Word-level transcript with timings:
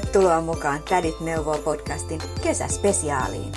Tervetuloa 0.00 0.40
mukaan 0.40 0.82
Tädit 0.88 1.20
neuvoo 1.20 1.58
podcastin 1.58 2.20
kesäspesiaaliin. 2.42 3.52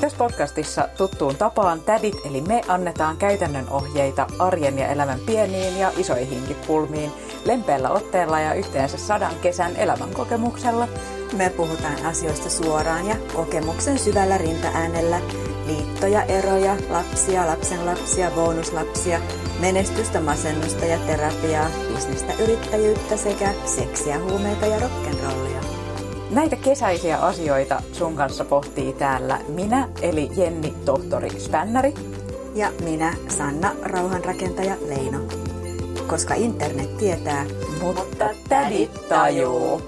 Tässä 0.00 0.18
podcastissa 0.18 0.88
tuttuun 0.96 1.36
tapaan 1.36 1.80
tädit 1.80 2.14
eli 2.24 2.40
me 2.40 2.60
annetaan 2.68 3.16
käytännön 3.16 3.68
ohjeita 3.70 4.26
arjen 4.38 4.78
ja 4.78 4.88
elämän 4.88 5.20
pieniin 5.26 5.78
ja 5.78 5.92
isoihinkin 5.96 6.56
pulmiin 6.66 7.12
lempeällä 7.44 7.90
otteella 7.90 8.40
ja 8.40 8.54
yhteensä 8.54 8.98
sadan 8.98 9.34
kesän 9.42 9.76
elämänkokemuksella. 9.76 10.88
Me 11.32 11.50
puhutaan 11.50 12.06
asioista 12.06 12.50
suoraan 12.50 13.06
ja 13.06 13.16
kokemuksen 13.34 13.98
syvällä 13.98 14.38
rintaäänellä. 14.38 15.20
Liittoja, 15.66 16.22
eroja, 16.22 16.76
lapsia, 16.90 17.46
lapsenlapsia, 17.46 18.30
bonuslapsia, 18.30 19.20
menestystä, 19.60 20.20
masennusta 20.20 20.84
ja 20.84 20.98
terapiaa, 20.98 21.70
bisnestä, 21.94 22.32
yrittäjyyttä 22.42 23.16
sekä 23.16 23.54
seksiä, 23.64 24.18
huumeita 24.18 24.66
ja 24.66 24.78
rock'n'rollia. 24.78 25.45
Näitä 26.30 26.56
kesäisiä 26.56 27.18
asioita 27.18 27.82
sun 27.92 28.16
kanssa 28.16 28.44
pohtii 28.44 28.92
täällä 28.92 29.40
minä, 29.48 29.88
eli 30.02 30.30
Jenni 30.36 30.74
Tohtori 30.84 31.40
Spännäri. 31.40 31.94
Ja 32.54 32.72
minä, 32.84 33.14
Sanna, 33.28 33.74
rauhanrakentaja 33.82 34.76
Leino. 34.88 35.18
Koska 36.06 36.34
internet 36.34 36.96
tietää, 36.96 37.46
mutta 37.82 38.28
tädit 38.48 39.08
tajuu. 39.08 39.82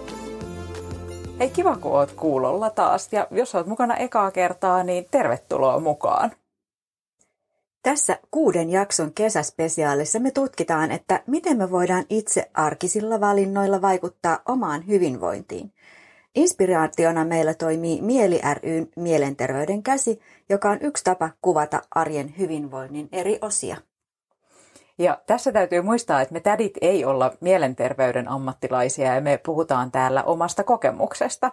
Hei, 1.38 1.50
kiva 1.50 1.76
kun 1.76 1.92
oot 1.92 2.12
kuulolla 2.12 2.70
taas. 2.70 3.08
Ja 3.12 3.26
jos 3.30 3.54
oot 3.54 3.66
mukana 3.66 3.96
ekaa 3.96 4.30
kertaa, 4.30 4.82
niin 4.82 5.06
tervetuloa 5.10 5.80
mukaan. 5.80 6.32
Tässä 7.82 8.18
kuuden 8.30 8.70
jakson 8.70 9.12
kesäspesiaalissa 9.12 10.18
me 10.18 10.30
tutkitaan, 10.30 10.90
että 10.92 11.22
miten 11.26 11.58
me 11.58 11.70
voidaan 11.70 12.04
itse 12.10 12.50
arkisilla 12.54 13.20
valinnoilla 13.20 13.82
vaikuttaa 13.82 14.38
omaan 14.48 14.86
hyvinvointiin. 14.86 15.72
Inspiraationa 16.34 17.24
meillä 17.24 17.54
toimii 17.54 18.02
Mieli 18.02 18.40
ryn 18.62 18.88
Mielenterveyden 18.96 19.82
käsi, 19.82 20.20
joka 20.48 20.70
on 20.70 20.78
yksi 20.80 21.04
tapa 21.04 21.30
kuvata 21.42 21.82
arjen 21.90 22.34
hyvinvoinnin 22.38 23.08
eri 23.12 23.38
osia. 23.42 23.76
Ja 24.98 25.18
tässä 25.26 25.52
täytyy 25.52 25.82
muistaa, 25.82 26.20
että 26.20 26.32
me 26.32 26.40
tädit 26.40 26.78
ei 26.80 27.04
olla 27.04 27.32
mielenterveyden 27.40 28.28
ammattilaisia 28.28 29.14
ja 29.14 29.20
me 29.20 29.40
puhutaan 29.46 29.90
täällä 29.90 30.22
omasta 30.22 30.64
kokemuksesta. 30.64 31.52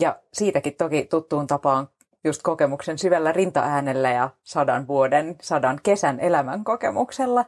Ja 0.00 0.16
siitäkin 0.32 0.74
toki 0.74 1.04
tuttuun 1.04 1.46
tapaan 1.46 1.88
just 2.24 2.42
kokemuksen 2.42 2.98
syvällä 2.98 3.32
rintaäänellä 3.32 4.10
ja 4.10 4.30
sadan 4.42 4.86
vuoden, 4.86 5.36
sadan 5.42 5.80
kesän 5.82 6.20
elämän 6.20 6.64
kokemuksella. 6.64 7.44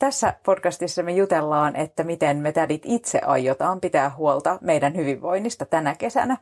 Tässä 0.00 0.34
podcastissa 0.44 1.02
me 1.02 1.12
jutellaan, 1.12 1.76
että 1.76 2.04
miten 2.04 2.36
me 2.36 2.52
tädit 2.52 2.82
itse 2.84 3.18
aiotaan 3.18 3.80
pitää 3.80 4.10
huolta 4.16 4.58
meidän 4.60 4.96
hyvinvoinnista 4.96 5.66
tänä 5.66 5.94
kesänä. 5.94 6.36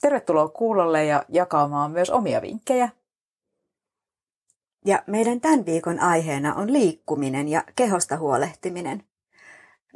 Tervetuloa 0.00 0.48
kuulolle 0.48 1.04
ja 1.04 1.24
jakamaan 1.28 1.90
myös 1.90 2.10
omia 2.10 2.42
vinkkejä. 2.42 2.88
Ja 4.84 5.02
meidän 5.06 5.40
tämän 5.40 5.66
viikon 5.66 6.00
aiheena 6.00 6.54
on 6.54 6.72
liikkuminen 6.72 7.48
ja 7.48 7.64
kehosta 7.76 8.16
huolehtiminen. 8.16 9.04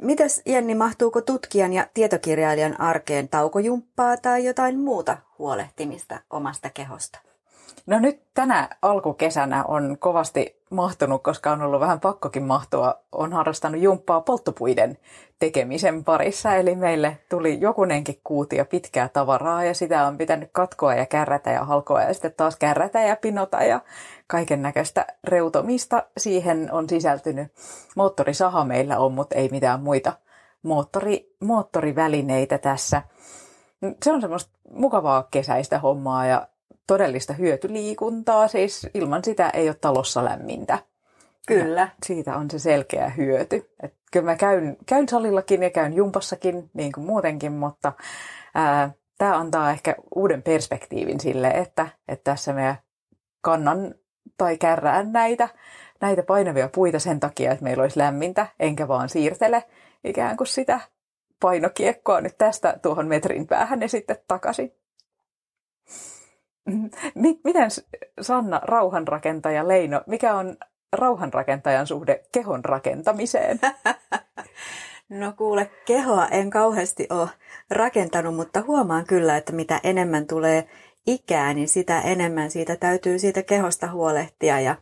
Mitäs 0.01 0.41
Jenni, 0.45 0.75
mahtuuko 0.75 1.21
tutkijan 1.21 1.73
ja 1.73 1.87
tietokirjailijan 1.93 2.81
arkeen 2.81 3.29
taukojumppaa 3.29 4.17
tai 4.17 4.45
jotain 4.45 4.79
muuta 4.79 5.17
huolehtimista 5.39 6.19
omasta 6.29 6.69
kehosta? 6.69 7.19
No 7.85 7.99
nyt 7.99 8.21
tänä 8.33 8.69
alkukesänä 8.81 9.63
on 9.63 9.97
kovasti 9.99 10.54
mahtunut, 10.69 11.23
koska 11.23 11.51
on 11.51 11.61
ollut 11.61 11.79
vähän 11.79 11.99
pakkokin 11.99 12.43
mahtua. 12.43 12.95
On 13.11 13.33
harrastanut 13.33 13.81
jumppaa 13.81 14.21
polttopuiden 14.21 14.97
tekemisen 15.39 16.03
parissa, 16.03 16.55
eli 16.55 16.75
meille 16.75 17.17
tuli 17.29 17.61
jokunenkin 17.61 18.19
kuutio 18.23 18.65
pitkää 18.65 19.09
tavaraa 19.09 19.63
ja 19.63 19.73
sitä 19.73 20.07
on 20.07 20.17
pitänyt 20.17 20.49
katkoa 20.51 20.95
ja 20.95 21.05
kärrätä 21.05 21.51
ja 21.51 21.65
halkoa 21.65 22.01
ja 22.01 22.13
sitten 22.13 22.33
taas 22.37 22.55
kärrätä 22.55 23.01
ja 23.01 23.15
pinota 23.15 23.63
ja 23.63 23.79
kaiken 24.27 24.61
näköistä 24.61 25.05
reutomista. 25.23 26.03
Siihen 26.17 26.69
on 26.71 26.89
sisältynyt 26.89 27.51
moottorisaha 27.95 28.65
meillä 28.65 28.97
on, 28.97 29.13
mutta 29.13 29.35
ei 29.35 29.49
mitään 29.51 29.79
muita 29.79 30.13
moottori, 30.63 31.35
moottorivälineitä 31.39 32.57
tässä. 32.57 33.01
Se 34.03 34.11
on 34.11 34.21
semmoista 34.21 34.51
mukavaa 34.71 35.27
kesäistä 35.31 35.79
hommaa 35.79 36.25
ja 36.25 36.47
todellista 36.87 37.33
hyötyliikuntaa, 37.33 38.47
siis 38.47 38.87
ilman 38.93 39.23
sitä 39.23 39.49
ei 39.49 39.69
ole 39.69 39.77
talossa 39.81 40.25
lämmintä. 40.25 40.79
Kyllä. 41.47 41.81
Ja 41.81 41.87
siitä 42.05 42.35
on 42.35 42.51
se 42.51 42.59
selkeä 42.59 43.09
hyöty. 43.09 43.71
Et 43.83 43.93
kyllä 44.11 44.25
mä 44.25 44.35
käyn, 44.35 44.77
käyn 44.85 45.09
salillakin 45.09 45.63
ja 45.63 45.69
käyn 45.69 45.93
jumpassakin, 45.93 46.69
niin 46.73 46.91
kuin 46.91 47.05
muutenkin, 47.05 47.51
mutta 47.51 47.93
tämä 49.17 49.37
antaa 49.37 49.71
ehkä 49.71 49.95
uuden 50.15 50.43
perspektiivin 50.43 51.19
sille, 51.19 51.47
että, 51.47 51.87
että 52.07 52.31
tässä 52.31 52.53
me 52.53 52.77
kannan 53.41 53.95
tai 54.37 54.57
kärrään 54.57 55.11
näitä, 55.11 55.49
näitä 56.01 56.23
painavia 56.23 56.69
puita 56.75 56.99
sen 56.99 57.19
takia, 57.19 57.51
että 57.51 57.63
meillä 57.63 57.81
olisi 57.81 57.99
lämmintä, 57.99 58.47
enkä 58.59 58.87
vaan 58.87 59.09
siirtele 59.09 59.63
ikään 60.03 60.37
kuin 60.37 60.47
sitä 60.47 60.79
painokiekkoa 61.39 62.21
nyt 62.21 62.37
tästä 62.37 62.79
tuohon 62.81 63.07
metrin 63.07 63.47
päähän 63.47 63.81
ja 63.81 63.89
sitten 63.89 64.17
takaisin. 64.27 64.73
Miten 67.43 67.71
Sanna, 68.21 68.59
rauhanrakentaja 68.63 69.67
Leino, 69.67 70.01
mikä 70.07 70.35
on 70.35 70.57
rauhanrakentajan 70.93 71.87
suhde 71.87 72.23
kehon 72.31 72.65
rakentamiseen? 72.65 73.59
No 75.09 75.33
kuule, 75.37 75.71
kehoa 75.85 76.27
en 76.27 76.49
kauheasti 76.49 77.07
ole 77.09 77.29
rakentanut, 77.69 78.35
mutta 78.35 78.63
huomaan 78.67 79.05
kyllä, 79.05 79.37
että 79.37 79.53
mitä 79.53 79.79
enemmän 79.83 80.27
tulee 80.27 80.67
ikää, 81.07 81.53
niin 81.53 81.67
sitä 81.67 82.01
enemmän 82.01 82.51
siitä 82.51 82.75
täytyy 82.75 83.19
siitä 83.19 83.43
kehosta 83.43 83.91
huolehtia 83.91 84.59
ja, 84.59 84.75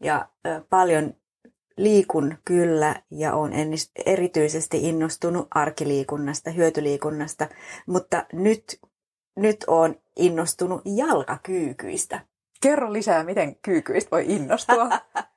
ja 0.00 0.28
paljon 0.70 1.14
liikun 1.76 2.34
kyllä 2.44 3.02
ja 3.10 3.34
olen 3.34 3.52
erityisesti 4.06 4.88
innostunut 4.88 5.48
arkiliikunnasta, 5.54 6.50
hyötyliikunnasta, 6.50 7.48
mutta 7.86 8.26
nyt 8.32 8.80
nyt 9.36 9.64
on 9.66 9.96
innostunut 10.16 10.82
jalkakyykyistä. 10.84 12.20
Kerro 12.62 12.92
lisää, 12.92 13.24
miten 13.24 13.56
kyykyistä 13.56 14.10
voi 14.10 14.24
innostua. 14.28 14.88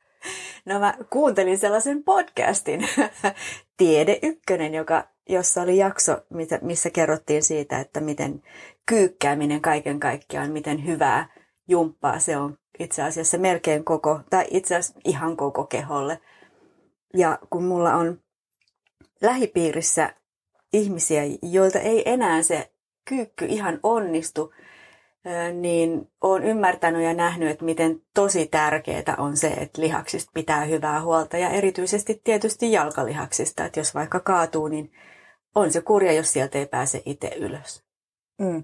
no 0.66 0.80
mä 0.80 0.94
kuuntelin 1.10 1.58
sellaisen 1.58 2.04
podcastin, 2.04 2.90
Tiede 3.78 4.20
Ykkönen, 4.24 4.74
joka, 4.74 5.08
jossa 5.30 5.62
oli 5.62 5.78
jakso, 5.78 6.18
missä 6.62 6.90
kerrottiin 6.90 7.44
siitä, 7.44 7.80
että 7.80 8.00
miten 8.00 8.44
kyykkääminen 8.86 9.62
kaiken 9.62 10.00
kaikkiaan, 10.00 10.52
miten 10.52 10.86
hyvää 10.86 11.30
jumppaa 11.68 12.20
se 12.20 12.38
on 12.38 12.58
itse 12.80 13.04
asiassa 13.04 13.38
melkein 13.38 13.84
koko, 13.84 14.20
tai 14.30 14.46
itse 14.52 14.76
asiassa 14.76 15.00
ihan 15.06 15.38
koko 15.38 15.66
keholle. 15.66 16.22
Ja 17.14 17.40
kun 17.50 17.64
mulla 17.64 17.94
on 17.94 18.22
lähipiirissä 19.22 20.14
ihmisiä, 20.74 21.22
joilta 21.42 21.80
ei 21.80 22.10
enää 22.10 22.42
se 22.42 22.72
kyykky 23.08 23.46
ihan 23.46 23.80
onnistu, 23.84 24.54
niin 25.54 26.12
olen 26.22 26.44
ymmärtänyt 26.44 27.04
ja 27.04 27.14
nähnyt, 27.14 27.50
että 27.50 27.66
miten 27.66 28.02
tosi 28.14 28.48
tärkeää 28.48 29.16
on 29.18 29.38
se, 29.38 29.48
että 29.48 29.82
lihaksista 29.82 30.32
pitää 30.34 30.66
hyvää 30.66 31.02
huolta 31.02 31.38
ja 31.38 31.50
erityisesti 31.50 32.22
tietysti 32.24 32.72
jalkalihaksista, 32.72 33.66
että 33.66 33.80
jos 33.80 33.96
vaikka 33.96 34.20
kaatuu, 34.20 34.68
niin 34.68 34.92
on 35.56 35.72
se 35.72 35.82
kurja, 35.82 36.12
jos 36.12 36.34
sieltä 36.34 36.58
ei 36.58 36.66
pääse 36.66 37.02
itse 37.06 37.28
ylös. 37.28 37.84
Mm. 38.40 38.64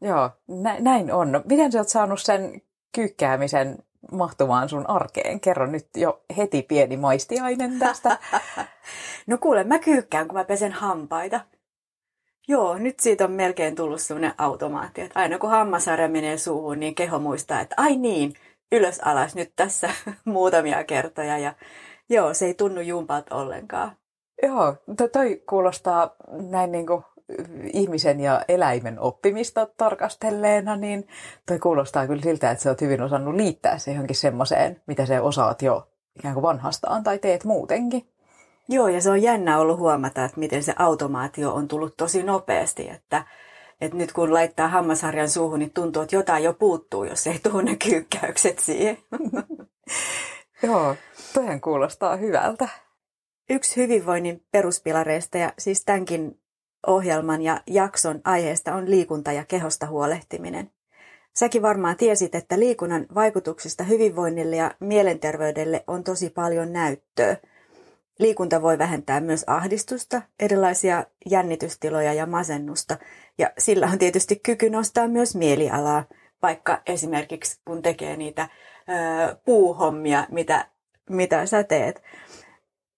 Joo, 0.00 0.30
nä- 0.48 0.80
näin 0.80 1.12
on. 1.12 1.42
Miten 1.44 1.72
sä 1.72 1.78
oot 1.78 1.88
saanut 1.88 2.20
sen 2.20 2.62
kyykkäämisen 2.94 3.78
mahtumaan 4.12 4.68
sun 4.68 4.90
arkeen? 4.90 5.40
Kerro 5.40 5.66
nyt 5.66 5.88
jo 5.96 6.22
heti 6.36 6.62
pieni 6.62 6.96
maistiainen 6.96 7.78
tästä. 7.78 8.18
no 9.26 9.38
kuule, 9.38 9.64
mä 9.64 9.78
kyykkään, 9.78 10.28
kun 10.28 10.38
mä 10.38 10.44
pesen 10.44 10.72
hampaita. 10.72 11.40
Joo, 12.48 12.78
nyt 12.78 13.00
siitä 13.00 13.24
on 13.24 13.32
melkein 13.32 13.74
tullut 13.74 14.00
sellainen 14.00 14.34
automaatti, 14.38 15.00
että 15.00 15.20
aina 15.20 15.38
kun 15.38 15.50
hammasarja 15.50 16.08
menee 16.08 16.38
suuhun, 16.38 16.80
niin 16.80 16.94
keho 16.94 17.18
muistaa, 17.18 17.60
että 17.60 17.74
ai 17.78 17.96
niin, 17.96 18.34
ylös 18.72 19.00
alas 19.00 19.34
nyt 19.34 19.52
tässä 19.56 19.90
muutamia 20.24 20.84
kertoja. 20.84 21.38
Ja 21.38 21.54
joo, 22.08 22.34
se 22.34 22.46
ei 22.46 22.54
tunnu 22.54 22.80
jumpalta 22.80 23.34
ollenkaan. 23.34 23.92
Joo, 24.42 24.76
to, 24.96 25.08
toi 25.08 25.42
kuulostaa 25.48 26.14
näin 26.30 26.72
niin 26.72 26.86
kuin 26.86 27.02
ihmisen 27.72 28.20
ja 28.20 28.44
eläimen 28.48 29.00
oppimista 29.00 29.68
tarkastelleena, 29.76 30.76
niin 30.76 31.08
toi 31.46 31.58
kuulostaa 31.58 32.06
kyllä 32.06 32.22
siltä, 32.22 32.50
että 32.50 32.62
sä 32.62 32.70
oot 32.70 32.80
hyvin 32.80 33.02
osannut 33.02 33.34
liittää 33.34 33.78
se 33.78 33.90
johonkin 33.90 34.16
semmoiseen, 34.16 34.82
mitä 34.86 35.06
sä 35.06 35.22
osaat 35.22 35.62
jo 35.62 35.88
ikään 36.18 36.34
kuin 36.34 36.42
vanhastaan 36.42 37.02
tai 37.02 37.18
teet 37.18 37.44
muutenkin. 37.44 38.08
Joo, 38.68 38.88
ja 38.88 39.00
se 39.00 39.10
on 39.10 39.22
jännä 39.22 39.58
ollut 39.58 39.78
huomata, 39.78 40.24
että 40.24 40.40
miten 40.40 40.62
se 40.62 40.74
automaatio 40.78 41.54
on 41.54 41.68
tullut 41.68 41.96
tosi 41.96 42.22
nopeasti, 42.22 42.88
että, 42.88 43.24
että 43.80 43.96
nyt 43.96 44.12
kun 44.12 44.34
laittaa 44.34 44.68
hammasharjan 44.68 45.30
suuhun, 45.30 45.58
niin 45.58 45.70
tuntuu, 45.70 46.02
että 46.02 46.16
jotain 46.16 46.44
jo 46.44 46.52
puuttuu, 46.52 47.04
jos 47.04 47.26
ei 47.26 47.38
tule 47.38 47.62
ne 47.62 47.76
kyykkäykset 47.76 48.58
siihen. 48.58 48.98
Joo, 50.62 50.96
toihan 51.34 51.60
kuulostaa 51.60 52.16
hyvältä. 52.16 52.68
Yksi 53.50 53.76
hyvinvoinnin 53.76 54.44
peruspilareista 54.52 55.38
ja 55.38 55.52
siis 55.58 55.84
tämänkin 55.84 56.40
ohjelman 56.86 57.42
ja 57.42 57.60
jakson 57.66 58.20
aiheesta 58.24 58.74
on 58.74 58.90
liikunta 58.90 59.32
ja 59.32 59.44
kehosta 59.44 59.86
huolehtiminen. 59.86 60.70
Säkin 61.36 61.62
varmaan 61.62 61.96
tiesit, 61.96 62.34
että 62.34 62.58
liikunnan 62.58 63.06
vaikutuksista 63.14 63.84
hyvinvoinnille 63.84 64.56
ja 64.56 64.74
mielenterveydelle 64.80 65.84
on 65.86 66.04
tosi 66.04 66.30
paljon 66.30 66.72
näyttöä. 66.72 67.36
Liikunta 68.18 68.62
voi 68.62 68.78
vähentää 68.78 69.20
myös 69.20 69.44
ahdistusta, 69.46 70.22
erilaisia 70.40 71.04
jännitystiloja 71.26 72.12
ja 72.12 72.26
masennusta, 72.26 72.96
ja 73.38 73.50
sillä 73.58 73.86
on 73.92 73.98
tietysti 73.98 74.36
kyky 74.36 74.70
nostaa 74.70 75.08
myös 75.08 75.36
mielialaa, 75.36 76.04
vaikka 76.42 76.82
esimerkiksi 76.86 77.60
kun 77.64 77.82
tekee 77.82 78.16
niitä 78.16 78.48
ö, 78.88 79.36
puuhommia, 79.44 80.26
mitä, 80.30 80.66
mitä 81.10 81.46
sä 81.46 81.64
teet. 81.64 82.02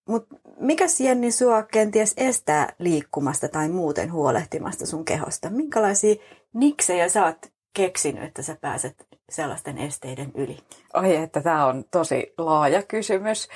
Mutta 0.09 0.37
mikä 0.61 0.85
Jenni 1.01 1.31
sua 1.31 1.63
kenties 1.63 2.15
estää 2.17 2.73
liikkumasta 2.79 3.49
tai 3.49 3.69
muuten 3.69 4.13
huolehtimasta 4.13 4.87
sun 4.87 5.05
kehosta? 5.05 5.51
Minkälaisia 5.51 6.15
niksejä 6.53 7.09
sä 7.09 7.25
oot 7.25 7.53
keksinyt, 7.73 8.25
että 8.25 8.43
sä 8.43 8.57
pääset 8.61 9.07
sellaisten 9.31 9.79
esteiden 9.79 10.33
yli? 10.35 10.59
Oi, 10.95 11.17
että 11.17 11.41
tämä 11.41 11.67
on 11.67 11.85
tosi 11.91 12.33
laaja 12.39 12.83
kysymys. 12.83 13.49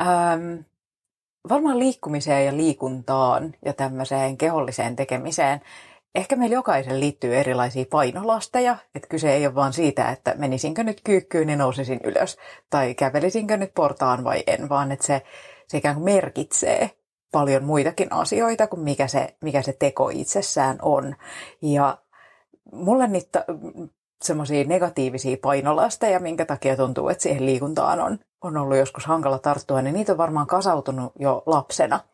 Ähm, 0.00 0.60
varmaan 1.48 1.78
liikkumiseen 1.78 2.46
ja 2.46 2.56
liikuntaan 2.56 3.54
ja 3.64 3.72
tämmöiseen 3.72 4.36
keholliseen 4.36 4.96
tekemiseen 4.96 5.60
ehkä 6.14 6.36
meillä 6.36 6.54
jokaisen 6.54 7.00
liittyy 7.00 7.36
erilaisia 7.36 7.84
painolasteja, 7.90 8.76
että 8.94 9.08
kyse 9.08 9.32
ei 9.32 9.46
ole 9.46 9.54
vaan 9.54 9.72
siitä, 9.72 10.10
että 10.10 10.34
menisinkö 10.38 10.84
nyt 10.84 11.00
kyykkyyn 11.04 11.46
niin 11.46 11.58
nousisin 11.58 12.00
ylös, 12.04 12.36
tai 12.70 12.94
kävelisinkö 12.94 13.56
nyt 13.56 13.74
portaan 13.74 14.24
vai 14.24 14.42
en, 14.46 14.68
vaan 14.68 14.92
että 14.92 15.06
se, 15.06 15.22
se 15.68 15.78
ikään 15.78 15.94
kuin 15.94 16.04
merkitsee 16.04 16.90
paljon 17.32 17.64
muitakin 17.64 18.12
asioita 18.12 18.66
kuin 18.66 18.80
mikä 18.80 19.08
se, 19.08 19.36
mikä 19.40 19.62
se 19.62 19.72
teko 19.72 20.10
itsessään 20.12 20.78
on. 20.82 21.16
Ja 21.62 21.98
mulle 22.72 23.06
niitä 23.06 23.44
semmoisia 24.22 24.64
negatiivisia 24.64 25.36
painolasteja, 25.42 26.20
minkä 26.20 26.44
takia 26.44 26.76
tuntuu, 26.76 27.08
että 27.08 27.22
siihen 27.22 27.46
liikuntaan 27.46 28.00
on, 28.00 28.18
on 28.42 28.56
ollut 28.56 28.76
joskus 28.76 29.06
hankala 29.06 29.38
tarttua, 29.38 29.82
niin 29.82 29.94
niitä 29.94 30.12
on 30.12 30.18
varmaan 30.18 30.46
kasautunut 30.46 31.12
jo 31.18 31.42
lapsena– 31.46 32.00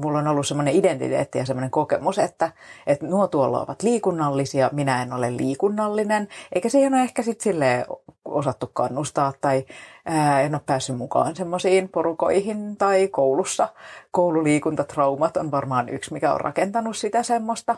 mulla 0.00 0.18
on 0.18 0.28
ollut 0.28 0.46
semmoinen 0.46 0.74
identiteetti 0.74 1.38
ja 1.38 1.46
semmoinen 1.46 1.70
kokemus, 1.70 2.18
että, 2.18 2.52
että 2.86 3.06
nuo 3.06 3.28
tuolla 3.28 3.60
ovat 3.60 3.82
liikunnallisia, 3.82 4.70
minä 4.72 5.02
en 5.02 5.12
ole 5.12 5.36
liikunnallinen, 5.36 6.28
eikä 6.52 6.68
siihen 6.68 6.94
ole 6.94 7.02
ehkä 7.02 7.22
sitten 7.22 7.44
silleen 7.44 7.84
osattu 8.24 8.70
kannustaa 8.72 9.32
tai 9.40 9.64
ää, 10.06 10.40
en 10.40 10.54
ole 10.54 10.62
päässyt 10.66 10.96
mukaan 10.96 11.36
semmoisiin 11.36 11.88
porukoihin 11.88 12.76
tai 12.76 13.08
koulussa. 13.08 13.68
Koululiikuntatraumat 14.10 15.36
on 15.36 15.50
varmaan 15.50 15.88
yksi, 15.88 16.12
mikä 16.12 16.32
on 16.32 16.40
rakentanut 16.40 16.96
sitä 16.96 17.22
semmoista 17.22 17.76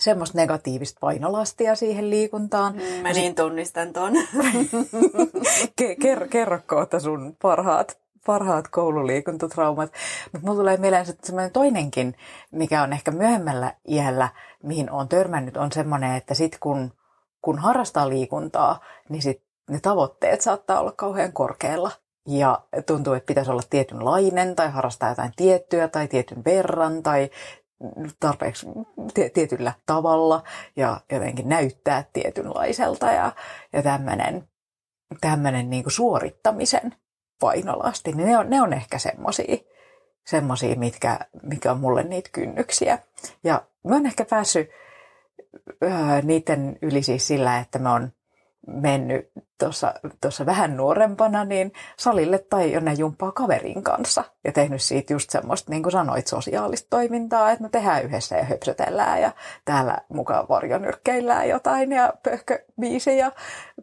semmoista 0.00 0.38
negatiivista 0.38 0.98
painolastia 1.00 1.74
siihen 1.74 2.10
liikuntaan. 2.10 2.74
Mm, 2.74 3.02
mä 3.02 3.12
niin 3.12 3.34
tunnistan 3.34 3.92
ton. 3.92 4.12
Ker- 5.80 6.28
kerro 6.30 6.58
kohta 6.66 7.00
sun 7.00 7.36
parhaat 7.42 8.00
parhaat 8.26 8.68
koululiikuntatraumat. 8.68 9.92
Mutta 10.32 10.46
mulla 10.46 10.60
tulee 10.60 10.76
mieleen 10.76 11.06
semmoinen 11.06 11.52
toinenkin, 11.52 12.14
mikä 12.50 12.82
on 12.82 12.92
ehkä 12.92 13.10
myöhemmällä 13.10 13.74
iällä, 13.88 14.28
mihin 14.62 14.90
on 14.90 15.08
törmännyt, 15.08 15.56
on 15.56 15.72
semmoinen, 15.72 16.14
että 16.14 16.34
sit 16.34 16.56
kun, 16.60 16.92
kun 17.42 17.58
harrastaa 17.58 18.08
liikuntaa, 18.08 18.80
niin 19.08 19.22
sit 19.22 19.42
ne 19.70 19.80
tavoitteet 19.80 20.40
saattaa 20.40 20.80
olla 20.80 20.92
kauhean 20.92 21.32
korkealla. 21.32 21.90
Ja 22.26 22.60
tuntuu, 22.86 23.12
että 23.12 23.26
pitäisi 23.26 23.50
olla 23.50 23.62
tietynlainen 23.70 24.56
tai 24.56 24.70
harrastaa 24.70 25.08
jotain 25.08 25.32
tiettyä 25.36 25.88
tai 25.88 26.08
tietyn 26.08 26.44
verran 26.44 27.02
tai 27.02 27.30
tarpeeksi 28.20 28.66
tietyllä 29.34 29.72
tavalla 29.86 30.42
ja 30.76 31.00
jotenkin 31.12 31.48
näyttää 31.48 32.04
tietynlaiselta 32.12 33.06
ja, 33.06 33.32
ja 33.72 33.82
tämmöinen 33.82 34.48
tämmöinen 35.20 35.70
niin 35.70 35.84
suorittamisen 35.88 36.94
painolasti, 37.40 38.12
niin 38.12 38.28
ne 38.28 38.38
on, 38.38 38.50
ne 38.50 38.62
on 38.62 38.72
ehkä 38.72 38.98
semmosia, 38.98 39.56
semmosia 40.26 40.76
mitkä, 40.76 41.18
mitkä 41.42 41.72
on 41.72 41.80
mulle 41.80 42.02
niitä 42.02 42.30
kynnyksiä. 42.32 42.98
Ja 43.44 43.62
mä 43.88 43.94
oon 43.94 44.06
ehkä 44.06 44.24
päässyt 44.24 44.70
ää, 45.82 46.22
niiden 46.22 46.78
yli 46.82 47.02
siis 47.02 47.26
sillä, 47.26 47.58
että 47.58 47.78
mä 47.78 47.92
oon 47.92 48.12
mennyt 48.66 49.30
tuossa 50.20 50.46
vähän 50.46 50.76
nuorempana 50.76 51.44
niin 51.44 51.72
salille 51.96 52.38
tai 52.38 52.72
jonne 52.72 52.92
jumppaa 52.92 53.32
kaverin 53.32 53.82
kanssa 53.82 54.24
ja 54.44 54.52
tehnyt 54.52 54.82
siitä 54.82 55.12
just 55.12 55.30
semmoista, 55.30 55.70
niin 55.70 55.82
kuin 55.82 55.92
sanoit, 55.92 56.26
sosiaalista 56.26 56.86
toimintaa, 56.90 57.50
että 57.50 57.62
me 57.62 57.68
tehdään 57.68 58.04
yhdessä 58.04 58.36
ja 58.36 58.44
höpsötellään 58.44 59.22
ja 59.22 59.32
täällä 59.64 59.98
mukaan 60.08 60.48
varjonyrkkeillään 60.48 61.48
jotain 61.48 61.92
ja 61.92 62.12
pöhköbiisi 62.22 63.16
ja 63.16 63.32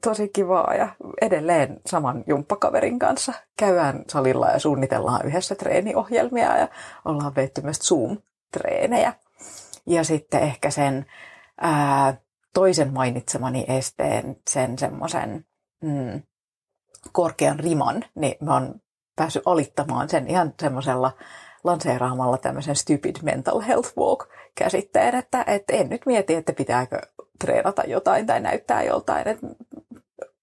tosi 0.04 0.30
kivaa 0.30 0.74
ja 0.74 0.90
edelleen 1.22 1.80
saman 1.86 2.24
jumppakaverin 2.28 3.00
kanssa 3.00 3.34
käydään 3.58 4.04
salilla 4.08 4.48
ja 4.48 4.60
suunnitellaan 4.60 5.26
yhdessä 5.26 5.56
treeniohjelmia 5.56 6.58
ja 6.58 6.68
ollaan 7.06 7.36
veetty 7.36 7.62
myös 7.62 7.80
Zoom-treenejä. 7.80 9.14
Ja 9.86 10.04
sitten 10.04 10.42
ehkä 10.42 10.70
sen 10.70 11.06
ää, 11.62 12.14
toisen 12.54 12.94
mainitsemani 12.94 13.66
esteen, 13.68 14.36
sen 14.50 14.78
semmoisen 14.78 15.46
mm, 15.84 16.22
korkean 17.12 17.60
riman, 17.60 18.04
niin 18.16 18.36
mä 18.42 18.54
oon 18.54 18.76
päässyt 19.16 19.44
alittamaan 19.46 20.10
sen 20.10 20.28
ihan 20.28 20.54
semmoisella 20.62 21.12
lanseeraamalla 21.64 22.38
tämmöisen 22.38 22.76
stupid 22.76 23.16
mental 23.24 23.60
health 23.60 23.98
walk 23.98 24.30
käsitteen, 24.56 25.16
että, 25.16 25.44
että 25.48 25.74
en 25.74 25.90
nyt 25.90 26.02
mieti, 26.06 26.36
että 26.36 26.54
pitääkö 26.54 27.02
treenata 27.40 27.84
jotain 27.88 28.26
tai 28.26 28.40
näyttää 28.40 28.84
joltain, 28.84 29.28
että 29.28 29.48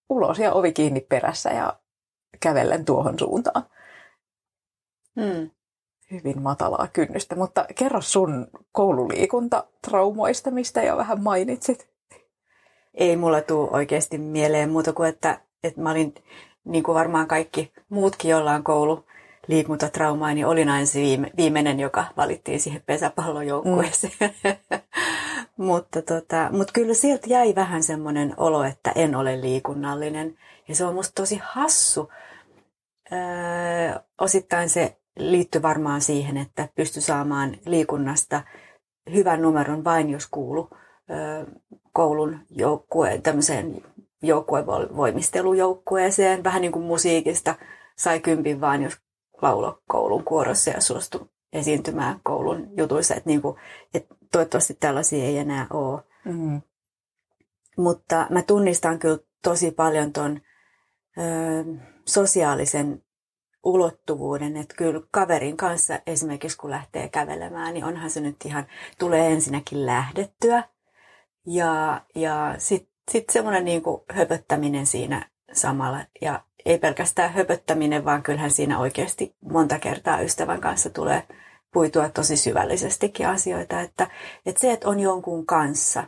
ulos 0.09 0.39
ja 0.39 0.53
ovi 0.53 0.73
kiinni 0.73 1.01
perässä 1.01 1.51
ja 1.51 1.79
kävellen 2.41 2.85
tuohon 2.85 3.19
suuntaan. 3.19 3.65
Hmm. 5.21 5.51
Hyvin 6.11 6.43
matalaa 6.43 6.89
kynnystä, 6.93 7.37
mutta 7.37 7.67
kerro 7.75 8.01
sun 8.01 8.47
koululiikuntatraumoista, 8.73 10.51
mistä 10.51 10.83
jo 10.83 10.97
vähän 10.97 11.23
mainitsit 11.23 11.94
ei 12.94 13.17
mulla 13.17 13.41
tule 13.41 13.70
oikeasti 13.70 14.19
mieleen 14.19 14.70
muuta 14.70 14.93
kuin, 14.93 15.08
että, 15.08 15.41
että 15.64 15.81
mä 15.81 15.91
olin 15.91 16.15
niin 16.65 16.84
kuin 16.84 16.94
varmaan 16.94 17.27
kaikki 17.27 17.72
muutkin, 17.89 18.31
joilla 18.31 18.53
on 18.53 18.65
koulu 18.65 19.05
liikuntatraumaa, 19.46 20.34
niin 20.34 20.46
olin 20.46 20.69
aina 20.69 20.86
se 20.86 21.01
viime, 21.01 21.31
viimeinen, 21.36 21.81
joka 21.81 22.05
valittiin 22.17 22.60
siihen 22.60 22.82
pesäpallojoukkueeseen. 22.86 24.13
Mm. 24.20 24.81
mutta, 25.67 26.03
tota, 26.03 26.48
mutta 26.53 26.72
kyllä 26.72 26.94
sieltä 26.94 27.27
jäi 27.29 27.55
vähän 27.55 27.82
semmoinen 27.82 28.34
olo, 28.36 28.65
että 28.65 28.93
en 28.94 29.15
ole 29.17 29.41
liikunnallinen. 29.41 30.39
Ja 30.69 30.74
se 30.74 30.84
on 30.84 30.94
musta 30.94 31.13
tosi 31.15 31.41
hassu. 31.43 32.13
Öö, 33.13 34.01
osittain 34.20 34.69
se 34.69 34.96
liittyy 35.17 35.63
varmaan 35.63 36.01
siihen, 36.01 36.36
että 36.36 36.69
pysty 36.74 37.01
saamaan 37.01 37.56
liikunnasta 37.67 38.43
hyvän 39.15 39.43
numeron 39.43 39.84
vain, 39.84 40.10
jos 40.10 40.27
kuulu 40.31 40.70
koulun 41.93 42.41
joukkue, 42.51 43.20
tämmöiseen 43.23 43.82
joukkuevoimistelujoukkueeseen, 44.23 46.44
vähän 46.44 46.61
niin 46.61 46.73
kuin 46.73 46.84
musiikista 46.84 47.55
sai 47.96 48.20
kympin 48.20 48.61
vaan, 48.61 48.82
jos 48.82 48.99
laulo 49.43 49.82
koulun 49.89 50.25
kuorossa 50.25 50.70
ja 50.70 50.81
suostui 50.81 51.27
esiintymään 51.53 52.20
koulun 52.23 52.69
jutuissa. 52.77 53.15
Että, 53.15 53.31
niin 53.31 53.43
kuin, 53.43 53.56
että 53.94 54.15
toivottavasti 54.32 54.77
tällaisia 54.81 55.25
ei 55.25 55.39
enää 55.39 55.67
ole. 55.70 56.03
Mm-hmm. 56.25 56.63
Mutta 57.77 58.27
mä 58.31 58.43
tunnistan 58.43 58.99
kyllä 58.99 59.19
tosi 59.43 59.70
paljon 59.70 60.13
ton 60.13 60.41
ö, 61.19 61.20
sosiaalisen 62.06 63.03
ulottuvuuden, 63.65 64.56
että 64.56 64.75
kyllä 64.75 65.01
kaverin 65.11 65.56
kanssa 65.56 66.01
esimerkiksi 66.06 66.58
kun 66.58 66.70
lähtee 66.70 67.08
kävelemään, 67.08 67.75
niin 67.75 67.84
onhan 67.84 68.11
se 68.11 68.20
nyt 68.20 68.37
ihan, 68.44 68.67
tulee 68.99 69.32
ensinnäkin 69.32 69.87
lähdettyä, 69.87 70.63
ja, 71.46 72.03
ja 72.15 72.55
sitten 72.58 72.94
sit 73.10 73.31
semmoinen 73.31 73.65
niin 73.65 73.82
höpöttäminen 74.13 74.86
siinä 74.86 75.31
samalla. 75.53 76.01
Ja 76.20 76.44
ei 76.65 76.79
pelkästään 76.79 77.32
höpöttäminen, 77.32 78.05
vaan 78.05 78.22
kyllähän 78.22 78.51
siinä 78.51 78.79
oikeasti 78.79 79.36
monta 79.53 79.79
kertaa 79.79 80.20
ystävän 80.20 80.60
kanssa 80.60 80.91
tulee 80.91 81.22
puitua 81.72 82.08
tosi 82.08 82.36
syvällisestikin 82.36 83.29
asioita. 83.29 83.81
Että, 83.81 84.10
että 84.46 84.60
se, 84.60 84.72
että 84.72 84.89
on 84.89 85.01
jonkun 85.01 85.46
kanssa. 85.46 86.05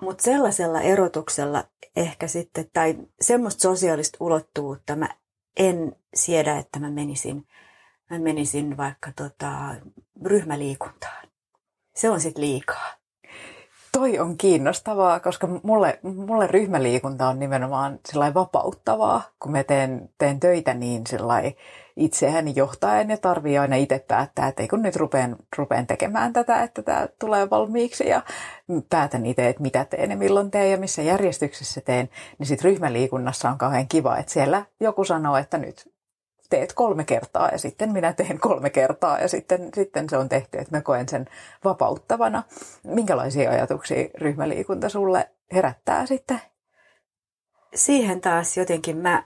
Mutta 0.00 0.22
sellaisella 0.24 0.80
erotuksella 0.80 1.64
ehkä 1.96 2.28
sitten, 2.28 2.70
tai 2.72 2.96
semmoista 3.20 3.62
sosiaalista 3.62 4.18
ulottuvuutta 4.20 4.96
mä 4.96 5.08
en 5.56 5.96
siedä, 6.14 6.58
että 6.58 6.78
mä 6.78 6.90
menisin, 6.90 7.46
mä 8.10 8.18
menisin 8.18 8.76
vaikka 8.76 9.12
tota, 9.16 9.74
ryhmäliikuntaan. 10.24 11.28
Se 11.94 12.10
on 12.10 12.20
sitten 12.20 12.44
liikaa. 12.44 12.83
Toi 14.04 14.18
on 14.18 14.38
kiinnostavaa, 14.38 15.20
koska 15.20 15.48
mulle, 15.62 15.98
mulle 16.02 16.46
ryhmäliikunta 16.46 17.28
on 17.28 17.38
nimenomaan 17.38 17.98
vapauttavaa, 18.34 19.22
kun 19.40 19.52
mä 19.52 19.62
teen, 19.62 20.08
teen 20.18 20.40
töitä 20.40 20.74
niin 20.74 21.04
itseäni 21.96 22.52
johtaen 22.56 23.10
ja 23.10 23.16
tarvii 23.16 23.58
aina 23.58 23.76
itse 23.76 23.98
päättää, 24.08 24.48
että 24.48 24.62
ei 24.62 24.68
kun 24.68 24.82
nyt 24.82 24.96
rupean, 24.96 25.36
rupean 25.58 25.86
tekemään 25.86 26.32
tätä, 26.32 26.62
että 26.62 26.82
tämä 26.82 27.08
tulee 27.18 27.50
valmiiksi. 27.50 28.08
Ja 28.08 28.22
päätän 28.90 29.26
itse, 29.26 29.48
että 29.48 29.62
mitä 29.62 29.84
teen 29.84 30.10
ja 30.10 30.16
milloin 30.16 30.50
teen 30.50 30.70
ja 30.70 30.78
missä 30.78 31.02
järjestyksessä 31.02 31.80
teen, 31.80 32.08
niin 32.38 32.46
sitten 32.46 32.70
ryhmäliikunnassa 32.70 33.50
on 33.50 33.58
kauhean 33.58 33.88
kiva, 33.88 34.16
että 34.16 34.32
siellä 34.32 34.64
joku 34.80 35.04
sanoo, 35.04 35.36
että 35.36 35.58
nyt 35.58 35.93
teet 36.54 36.72
kolme 36.72 37.04
kertaa 37.04 37.48
ja 37.48 37.58
sitten 37.58 37.92
minä 37.92 38.12
teen 38.12 38.40
kolme 38.40 38.70
kertaa 38.70 39.20
ja 39.20 39.28
sitten, 39.28 39.70
sitten 39.74 40.08
se 40.08 40.16
on 40.16 40.28
tehty, 40.28 40.58
että 40.58 40.76
mä 40.76 40.82
koen 40.82 41.08
sen 41.08 41.26
vapauttavana. 41.64 42.42
Minkälaisia 42.84 43.50
ajatuksia 43.50 44.08
ryhmäliikunta 44.14 44.88
sulle 44.88 45.30
herättää 45.52 46.06
sitten? 46.06 46.40
Siihen 47.74 48.20
taas 48.20 48.56
jotenkin 48.56 48.96
mä 48.96 49.14
äh, 49.14 49.24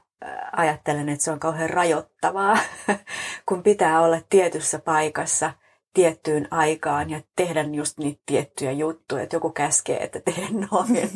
ajattelen, 0.52 1.08
että 1.08 1.24
se 1.24 1.30
on 1.30 1.40
kauhean 1.40 1.70
rajoittavaa, 1.70 2.58
kun 3.48 3.62
pitää 3.62 4.00
olla 4.00 4.20
tietyssä 4.30 4.78
paikassa 4.78 5.52
tiettyyn 5.94 6.48
aikaan 6.50 7.10
ja 7.10 7.20
tehdä 7.36 7.62
just 7.62 7.98
niitä 7.98 8.22
tiettyjä 8.26 8.72
juttuja, 8.72 9.22
että 9.22 9.36
joku 9.36 9.50
käskee, 9.50 10.02
että 10.02 10.20
tee 10.20 10.48
noin. 10.50 11.10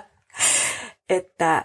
että 1.18 1.64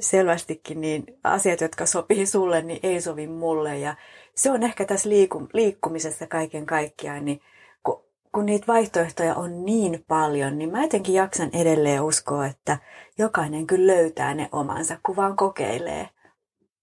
selvästikin 0.00 0.80
niin 0.80 1.04
asiat, 1.24 1.60
jotka 1.60 1.86
sopii 1.86 2.26
sulle, 2.26 2.62
niin 2.62 2.80
ei 2.82 3.00
sovi 3.00 3.26
mulle. 3.26 3.78
Ja 3.78 3.96
se 4.34 4.50
on 4.50 4.62
ehkä 4.62 4.84
tässä 4.84 5.08
liiku, 5.08 5.48
liikkumisessa 5.52 6.26
kaiken 6.26 6.66
kaikkiaan, 6.66 7.24
niin 7.24 7.40
kun, 7.82 8.04
kun 8.32 8.46
niitä 8.46 8.66
vaihtoehtoja 8.66 9.34
on 9.34 9.64
niin 9.64 10.04
paljon, 10.08 10.58
niin 10.58 10.70
mä 10.70 10.82
jotenkin 10.82 11.14
jaksan 11.14 11.50
edelleen 11.52 12.02
uskoa, 12.02 12.46
että 12.46 12.78
jokainen 13.18 13.66
kyllä 13.66 13.94
löytää 13.94 14.34
ne 14.34 14.48
omansa, 14.52 14.98
kun 15.02 15.16
vaan 15.16 15.36
kokeilee. 15.36 16.08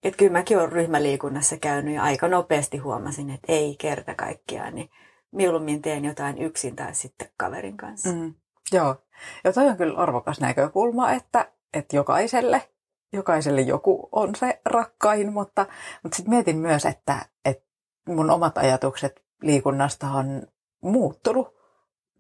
Että 0.04 0.18
kyllä 0.18 0.32
mäkin 0.32 0.58
olen 0.58 0.72
ryhmäliikunnassa 0.72 1.58
käynyt 1.58 1.96
ja 1.96 2.04
aika 2.04 2.28
nopeasti 2.28 2.78
huomasin, 2.78 3.30
että 3.30 3.52
ei 3.54 3.76
kerta 3.80 4.16
kaikkiaan, 4.16 4.76
niin 4.76 4.90
mieluummin 5.32 5.82
teen 5.82 6.06
jotain 6.06 6.38
yksin 6.38 6.76
tai 6.76 6.96
sitten 6.96 7.30
kaverin 7.38 7.78
kanssa. 7.78 8.10
Mm, 8.10 8.34
joo, 8.72 8.96
ja 9.44 9.54
toi 9.54 9.68
on 9.68 9.78
kyllä 9.78 9.98
arvokas 9.98 10.40
näkökulma, 10.40 11.12
että 11.12 11.52
että 11.74 11.96
jokaiselle, 11.96 12.70
jokaiselle 13.14 13.62
joku 13.62 14.10
on 14.12 14.36
se 14.36 14.62
rakkain, 14.66 15.34
mutta, 15.34 15.66
mutta 16.04 16.16
sitten 16.16 16.34
mietin 16.34 16.58
myös, 16.58 16.86
että, 16.86 17.26
että 17.46 17.66
mun 18.08 18.30
omat 18.30 18.58
ajatukset 18.58 19.24
liikunnasta 19.42 20.08
on 20.08 20.42
muuttunut 20.82 21.58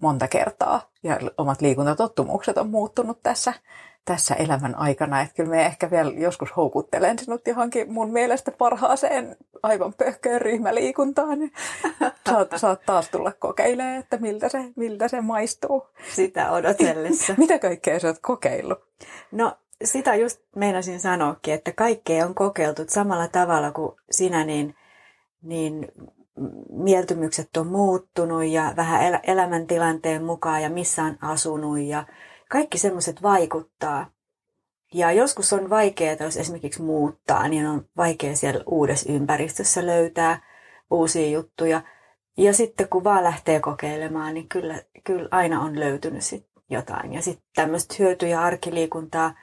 monta 0.02 0.28
kertaa 0.28 0.92
ja 1.04 1.20
omat 1.38 1.62
liikuntatottumukset 1.62 2.58
on 2.58 2.70
muuttunut 2.70 3.24
tässä, 3.24 3.54
tässä 4.06 4.36
elämän 4.36 4.76
aikana. 4.76 5.22
Että 5.22 5.36
kyllä 5.36 5.50
me 5.50 5.66
ehkä 5.66 5.92
vielä 5.92 6.12
joskus 6.12 6.56
houkuttelen 6.56 7.20
sinut 7.20 7.48
johonkin 7.48 7.94
mun 7.94 8.12
mielestä 8.12 8.52
parhaaseen 8.52 9.36
aivan 9.64 9.94
pöhköön 9.94 10.42
ryhmäliikuntaan. 10.42 11.40
Saat, 12.30 12.50
saat 12.56 12.82
taas 12.86 13.10
tulla 13.10 13.32
kokeilemaan, 13.32 13.96
että 13.96 14.18
miltä 14.18 14.50
se, 14.50 14.72
miltä 14.76 15.08
se 15.08 15.22
maistuu. 15.22 15.88
Sitä 16.14 16.52
odotellessa. 16.52 17.34
Mitä 17.38 17.60
kaikkea 17.60 18.00
sä 18.00 18.08
oot 18.08 18.20
kokeillut? 18.22 18.80
No 19.32 19.58
sitä 19.84 20.16
just 20.16 20.42
meinasin 20.56 21.00
sanoakin, 21.00 21.54
että 21.54 21.72
kaikkea 21.72 22.26
on 22.26 22.36
kokeiltu 22.36 22.82
samalla 22.88 23.28
tavalla 23.28 23.72
kuin 23.72 23.92
sinä, 24.12 24.44
niin, 24.44 24.76
niin 25.42 25.88
mieltymykset 26.70 27.58
on 27.58 27.68
muuttunut 27.68 28.46
ja 28.46 28.74
vähän 28.76 29.04
el- 29.04 29.20
elämäntilanteen 29.24 30.24
mukaan 30.24 30.64
ja 30.64 30.70
missä 30.70 31.04
on 31.04 31.18
asunut 31.22 31.80
ja 31.80 32.06
kaikki 32.50 32.78
semmoiset 32.78 33.22
vaikuttaa. 33.22 34.12
Ja 34.94 35.12
joskus 35.12 35.54
on 35.54 35.70
vaikeaa, 35.70 36.16
jos 36.20 36.38
esimerkiksi 36.38 36.82
muuttaa, 36.82 37.48
niin 37.48 37.68
on 37.68 37.86
vaikea 37.98 38.36
siellä 38.36 38.64
uudessa 38.68 39.12
ympäristössä 39.12 39.86
löytää 39.86 40.42
uusia 40.92 41.30
juttuja. 41.30 41.82
Ja 42.38 42.54
sitten 42.54 42.90
kun 42.90 43.04
vaan 43.04 43.24
lähtee 43.24 43.60
kokeilemaan, 43.60 44.34
niin 44.34 44.50
kyllä, 44.50 44.82
kyllä 45.04 45.28
aina 45.32 45.62
on 45.62 45.80
löytynyt 45.80 46.24
sit 46.24 46.48
jotain. 46.70 47.14
Ja 47.14 47.22
sitten 47.22 47.48
tämmöistä 47.56 47.96
hyötyä 48.00 48.30
ja 48.30 48.42
arkiliikuntaa, 48.42 49.34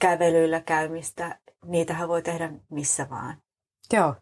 kävelyillä 0.00 0.60
käymistä, 0.60 1.38
niitähän 1.64 2.08
voi 2.08 2.22
tehdä 2.22 2.52
missä 2.70 3.06
vaan. 3.10 3.36
Joo. 3.92 4.14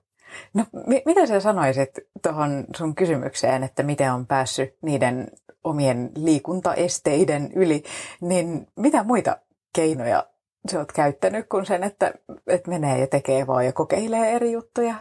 No 0.55 0.65
mi- 0.87 1.03
mitä 1.07 1.27
sä 1.27 1.41
sanoisit 1.41 1.91
tuohon 2.23 2.65
sun 2.77 2.95
kysymykseen, 2.95 3.63
että 3.63 3.83
miten 3.83 4.13
on 4.13 4.27
päässyt 4.27 4.77
niiden 4.83 5.29
omien 5.65 6.11
liikuntaesteiden 6.17 7.53
yli, 7.53 7.83
niin 8.21 8.67
mitä 8.77 9.03
muita 9.03 9.37
keinoja 9.73 10.27
sä 10.71 10.79
oot 10.79 10.93
käyttänyt 10.93 11.49
kuin 11.49 11.67
sen, 11.67 11.85
että, 11.85 12.15
että 12.47 12.71
menee 12.71 13.01
ja 13.01 13.07
tekee 13.07 13.47
vaan 13.47 13.67
ja 13.67 13.73
kokeilee 13.73 14.33
eri 14.33 14.53
juttuja? 14.53 14.95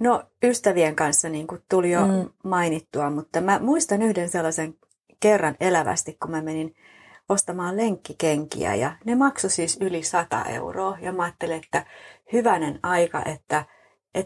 No 0.00 0.22
ystävien 0.42 0.96
kanssa 0.96 1.28
niin 1.28 1.46
kuin 1.46 1.62
tuli 1.68 1.90
jo 1.90 2.06
mm. 2.06 2.30
mainittua, 2.44 3.10
mutta 3.10 3.40
mä 3.40 3.58
muistan 3.58 4.02
yhden 4.02 4.28
sellaisen 4.28 4.74
kerran 5.20 5.56
elävästi, 5.60 6.16
kun 6.22 6.30
mä 6.30 6.42
menin 6.42 6.74
ostamaan 7.28 7.76
lenkkikenkiä 7.76 8.74
ja 8.74 8.96
ne 9.04 9.14
maksoi 9.14 9.50
siis 9.50 9.78
yli 9.80 10.02
100 10.02 10.44
euroa. 10.44 10.98
Ja 11.00 11.12
mä 11.12 11.22
ajattelin, 11.22 11.56
että 11.56 11.86
hyvänen 12.32 12.80
aika, 12.82 13.22
että 13.26 13.64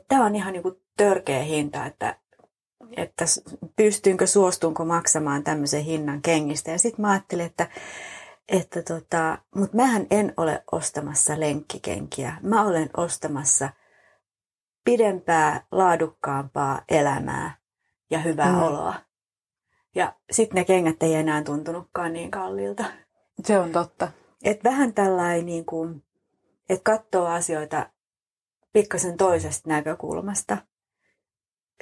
tämä 0.09 0.25
on 0.25 0.37
ihan 0.37 0.53
niin 0.53 0.63
kuin 0.63 0.83
törkeä 0.97 1.43
hinta, 1.43 1.87
että, 1.87 2.17
että 2.97 3.25
pystynkö, 3.77 4.27
suostunko 4.27 4.85
maksamaan 4.85 5.45
tämmöisen 5.45 5.85
hinnan 5.85 6.23
kengistä. 6.23 6.71
Ja 6.71 6.79
sitten 6.79 7.03
mä 7.03 7.11
ajattelin, 7.11 7.47
että, 7.47 7.69
että 8.49 8.83
tota, 8.83 9.39
mutta 9.55 9.77
mähän 9.77 10.07
en 10.11 10.35
ole 10.37 10.65
ostamassa 10.73 11.41
lenkkikenkiä. 11.41 12.37
Mä 12.43 12.63
olen 12.63 12.91
ostamassa 12.97 13.69
pidempää, 14.85 15.65
laadukkaampaa 15.73 16.83
elämää 16.89 17.57
ja 18.11 18.19
hyvää 18.19 18.53
mm. 18.53 18.63
oloa. 18.63 18.95
Ja 19.95 20.15
sitten 20.31 20.55
ne 20.55 20.65
kengät 20.65 21.03
ei 21.03 21.15
enää 21.15 21.43
tuntunutkaan 21.43 22.13
niin 22.13 22.31
kalliilta. 22.31 22.85
Se 23.45 23.59
on 23.59 23.73
totta. 23.73 24.09
Et 24.45 24.65
vähän 24.65 24.95
tällainen, 24.95 25.47
niin 25.47 25.65
kuin, 25.65 26.03
että 26.69 26.83
katsoo 26.93 27.27
asioita 27.27 27.91
pikkasen 28.73 29.17
toisesta 29.17 29.69
näkökulmasta. 29.69 30.57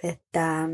Että, 0.03 0.69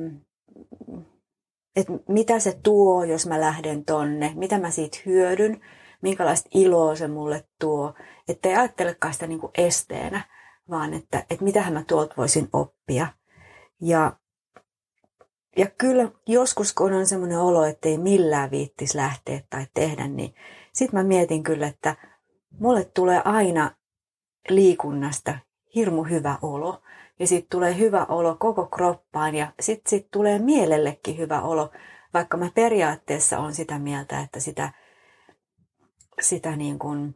että 1.77 1.93
mitä 2.09 2.39
se 2.39 2.59
tuo, 2.63 3.05
jos 3.05 3.27
mä 3.27 3.41
lähden 3.41 3.85
tonne, 3.85 4.33
mitä 4.35 4.59
mä 4.59 4.71
siitä 4.71 4.99
hyödyn, 5.07 5.61
minkälaista 6.03 6.49
iloa 6.55 6.97
se 6.97 7.09
mulle 7.09 7.45
tuo. 7.61 7.95
Että 8.29 8.49
ei 8.49 8.57
ajattelekaan 8.57 9.15
sitä 9.15 9.27
niin 9.27 9.41
kuin 9.41 9.53
esteenä, 9.59 10.29
vaan 10.71 10.95
että, 10.95 11.25
että 11.31 11.45
mitähän 11.45 11.73
mä 11.73 11.85
tuolta 11.89 12.15
voisin 12.17 12.49
oppia. 12.53 13.07
Ja 13.81 14.13
ja 15.57 15.67
kyllä 15.79 16.09
joskus, 16.27 16.73
kun 16.73 16.93
on 16.93 17.07
semmoinen 17.07 17.39
olo, 17.39 17.65
että 17.65 17.89
ei 17.89 17.99
millään 17.99 18.51
viittis 18.51 18.95
lähteä 18.95 19.41
tai 19.51 19.67
tehdä, 19.75 20.09
niin 20.09 20.35
sitten 20.73 21.01
mä 21.01 21.05
mietin 21.05 21.43
kyllä, 21.43 21.67
että 21.67 21.97
mulle 22.59 22.85
tulee 22.85 23.23
aina 23.25 23.71
liikunnasta 24.49 25.39
hirmu 25.75 26.03
hyvä 26.03 26.39
olo. 26.43 26.83
Ja 27.19 27.27
sitten 27.27 27.51
tulee 27.51 27.79
hyvä 27.79 28.05
olo 28.05 28.37
koko 28.39 28.67
kroppaan 28.67 29.35
ja 29.35 29.53
sitten 29.61 29.91
sit 29.91 30.09
tulee 30.11 30.39
mielellekin 30.39 31.19
hyvä 31.19 31.43
olo, 31.43 31.71
vaikka 32.15 32.37
mä 32.37 32.51
periaatteessa 32.55 33.39
on 33.39 33.55
sitä 33.55 33.79
mieltä, 33.79 34.21
että 34.21 34.41
sitä, 34.41 34.73
sitä 36.21 36.57
niin 36.57 36.79
kuin 36.79 37.15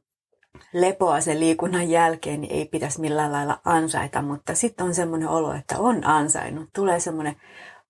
lepoa 0.72 1.20
sen 1.20 1.40
liikunnan 1.40 1.90
jälkeen 1.90 2.40
niin 2.40 2.52
ei 2.52 2.64
pitäisi 2.64 3.00
millään 3.00 3.32
lailla 3.32 3.60
ansaita, 3.64 4.22
mutta 4.22 4.54
sitten 4.54 4.86
on 4.86 4.94
semmoinen 4.94 5.28
olo, 5.28 5.52
että 5.52 5.78
on 5.78 6.06
ansainnut. 6.06 6.68
Tulee 6.72 7.00
semmoinen 7.00 7.36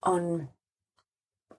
on 0.06 0.48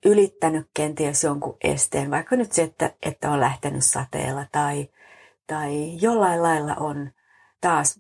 ylittänyt 0.05 0.69
kenties 0.74 1.24
jonkun 1.24 1.58
esteen, 1.63 2.12
vaikka 2.12 2.36
nyt 2.36 2.51
se, 2.51 2.63
että, 2.63 2.93
että 3.01 3.31
on 3.31 3.39
lähtenyt 3.39 3.86
sateella 3.86 4.46
tai, 4.51 4.89
tai 5.48 6.01
jollain 6.01 6.43
lailla 6.43 6.75
on 6.75 7.12
taas 7.62 8.00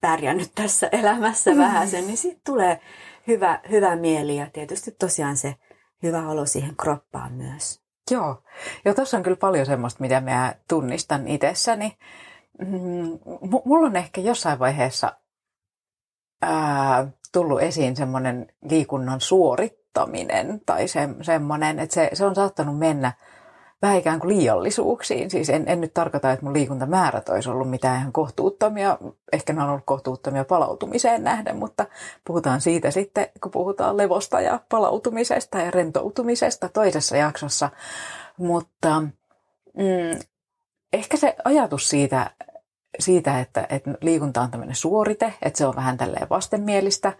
pärjännyt 0.00 0.52
tässä 0.54 0.88
elämässä 0.92 1.50
mm. 1.50 1.58
vähän 1.58 1.88
sen, 1.88 2.06
niin 2.06 2.16
sitten 2.16 2.42
tulee 2.46 2.80
hyvä, 3.26 3.60
hyvä 3.70 3.96
mieli 3.96 4.36
ja 4.36 4.50
tietysti 4.52 4.90
tosiaan 4.90 5.36
se 5.36 5.54
hyvä 6.02 6.28
olo 6.28 6.46
siihen 6.46 6.76
kroppaan 6.76 7.32
myös. 7.32 7.82
Joo, 8.10 8.42
ja 8.84 8.94
tuossa 8.94 9.16
on 9.16 9.22
kyllä 9.22 9.36
paljon 9.36 9.66
semmoista, 9.66 10.00
mitä 10.00 10.20
mä 10.20 10.54
tunnistan 10.68 11.28
itsessäni. 11.28 11.98
Mm, 12.58 13.18
mulla 13.64 13.86
on 13.86 13.96
ehkä 13.96 14.20
jossain 14.20 14.58
vaiheessa 14.58 15.12
ää, 16.42 17.08
tullut 17.32 17.62
esiin 17.62 17.96
semmoinen 17.96 18.46
liikunnan 18.70 19.20
suorittaminen 19.20 20.60
tai 20.66 20.88
se, 20.88 21.08
semmoinen, 21.22 21.78
että 21.78 21.94
se, 21.94 22.10
se 22.12 22.24
on 22.24 22.34
saattanut 22.34 22.78
mennä 22.78 23.12
vähän 23.82 23.98
ikään 23.98 24.20
kuin 24.20 24.36
liiallisuuksiin. 24.36 25.30
Siis 25.30 25.50
en, 25.50 25.64
en 25.66 25.80
nyt 25.80 25.94
tarkoita, 25.94 26.32
että 26.32 26.44
mun 26.44 26.54
liikuntamäärät 26.54 27.28
olisi 27.28 27.50
ollut 27.50 27.70
mitään 27.70 28.00
ihan 28.00 28.12
kohtuuttomia. 28.12 28.98
Ehkä 29.32 29.52
ne 29.52 29.62
on 29.62 29.68
ollut 29.70 29.84
kohtuuttomia 29.84 30.44
palautumiseen 30.44 31.24
nähden, 31.24 31.56
mutta 31.56 31.86
puhutaan 32.26 32.60
siitä 32.60 32.90
sitten, 32.90 33.26
kun 33.42 33.50
puhutaan 33.50 33.96
levosta 33.96 34.40
ja 34.40 34.60
palautumisesta 34.68 35.58
ja 35.58 35.70
rentoutumisesta 35.70 36.68
toisessa 36.68 37.16
jaksossa. 37.16 37.70
Mutta 38.36 39.00
mm, 39.76 40.18
ehkä 40.92 41.16
se 41.16 41.36
ajatus 41.44 41.88
siitä, 41.88 42.30
siitä 42.98 43.40
että, 43.40 43.66
että 43.70 43.90
liikunta 44.02 44.40
on 44.40 44.50
tämmöinen 44.50 44.76
suorite, 44.76 45.34
että 45.42 45.58
se 45.58 45.66
on 45.66 45.76
vähän 45.76 45.96
tälleen 45.96 46.28
vastenmielistä, 46.30 47.12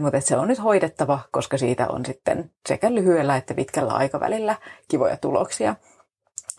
mutta 0.00 0.16
että 0.18 0.28
se 0.28 0.36
on 0.36 0.48
nyt 0.48 0.62
hoidettava, 0.62 1.18
koska 1.30 1.58
siitä 1.58 1.88
on 1.88 2.06
sitten 2.06 2.50
sekä 2.68 2.94
lyhyellä 2.94 3.36
että 3.36 3.54
pitkällä 3.54 3.92
aikavälillä 3.92 4.56
kivoja 4.88 5.16
tuloksia. 5.16 5.76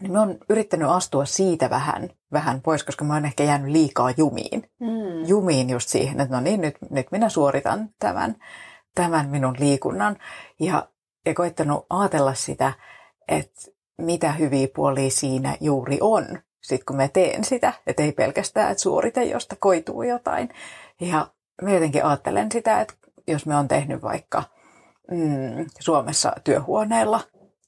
Niin 0.01 0.11
mä 0.11 0.19
oon 0.19 0.37
yrittänyt 0.49 0.89
astua 0.89 1.25
siitä 1.25 1.69
vähän, 1.69 2.09
vähän 2.31 2.61
pois, 2.61 2.83
koska 2.83 3.05
mä 3.05 3.13
oon 3.13 3.25
ehkä 3.25 3.43
jäänyt 3.43 3.71
liikaa 3.71 4.11
jumiin. 4.17 4.69
Mm. 4.79 5.27
Jumiin 5.27 5.69
just 5.69 5.89
siihen, 5.89 6.21
että 6.21 6.35
no 6.35 6.41
niin, 6.41 6.61
nyt, 6.61 6.77
nyt 6.89 7.07
minä 7.11 7.29
suoritan 7.29 7.89
tämän, 7.99 8.35
tämän 8.95 9.29
minun 9.29 9.55
liikunnan. 9.59 10.17
Ja, 10.59 10.87
ja 11.25 11.33
koittanut 11.33 11.85
ajatella 11.89 12.33
sitä, 12.33 12.73
että 13.27 13.61
mitä 13.97 14.31
hyviä 14.31 14.67
puolia 14.75 15.09
siinä 15.09 15.57
juuri 15.61 15.97
on, 16.01 16.25
sit 16.61 16.83
kun 16.83 16.95
mä 16.95 17.07
teen 17.07 17.43
sitä. 17.43 17.73
Että 17.87 18.03
ei 18.03 18.11
pelkästään, 18.11 18.71
että 18.71 18.81
suorite, 18.81 19.23
josta 19.23 19.55
koituu 19.59 20.03
jotain. 20.03 20.49
Ja 21.01 21.27
mä 21.61 21.71
jotenkin 21.71 22.05
ajattelen 22.05 22.51
sitä, 22.51 22.81
että 22.81 22.93
jos 23.27 23.45
me 23.45 23.55
on 23.55 23.67
tehnyt 23.67 24.01
vaikka 24.01 24.43
mm, 25.11 25.65
Suomessa 25.79 26.33
työhuoneella 26.43 27.21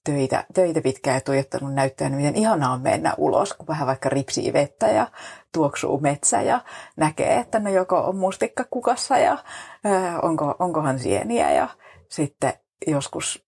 töitä, 0.03 0.45
töitä 0.53 0.81
pitkään 0.81 1.15
ja 1.15 1.21
tuijottanut 1.21 1.73
näyttää, 1.73 2.09
niin 2.09 2.17
miten 2.17 2.35
ihanaa 2.35 2.73
on 2.73 2.81
mennä 2.81 3.13
ulos, 3.17 3.53
kun 3.53 3.67
vähän 3.67 3.87
vaikka 3.87 4.09
ripsii 4.09 4.53
vettä 4.53 4.87
ja 4.87 5.07
tuoksuu 5.53 5.99
metsä 5.99 6.41
ja 6.41 6.59
näkee, 6.95 7.37
että 7.37 7.59
no 7.59 7.69
joko 7.69 7.97
on 7.97 8.15
mustikka 8.15 8.65
kukassa 8.69 9.17
ja 9.17 9.37
ää, 9.83 10.19
onko, 10.19 10.55
onkohan 10.59 10.99
sieniä 10.99 11.51
ja 11.51 11.69
sitten 12.09 12.53
joskus 12.87 13.45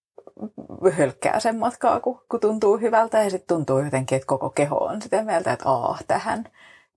hölkkää 0.97 1.39
sen 1.39 1.57
matkaa, 1.59 1.99
kun, 1.99 2.21
kun 2.29 2.39
tuntuu 2.39 2.77
hyvältä. 2.77 3.23
Ja 3.23 3.29
sitten 3.29 3.55
tuntuu 3.55 3.79
jotenkin, 3.79 4.15
että 4.15 4.27
koko 4.27 4.49
keho 4.49 4.77
on 4.77 5.01
sitä 5.01 5.23
mieltä, 5.23 5.51
että 5.51 5.69
aah, 5.69 6.03
tähän, 6.07 6.43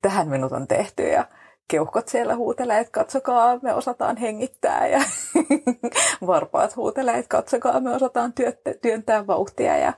tähän 0.03 0.29
minut 0.29 0.53
on 0.53 0.67
tehty. 0.67 1.09
Ja 1.09 1.25
keuhkot 1.69 2.09
siellä 2.09 2.37
huutelee, 2.37 2.81
että 2.81 2.93
katsokaa, 2.93 3.59
me 3.63 3.75
osataan 3.75 4.17
hengittää. 4.17 4.87
Ja 4.87 5.01
varpaat 6.27 6.77
huutelee, 6.77 7.19
että 7.19 7.37
katsokaa, 7.37 7.81
me 7.81 7.95
osataan 7.95 8.33
työntää 8.83 9.27
vauhtia. 9.27 9.77
Ja, 9.77 9.93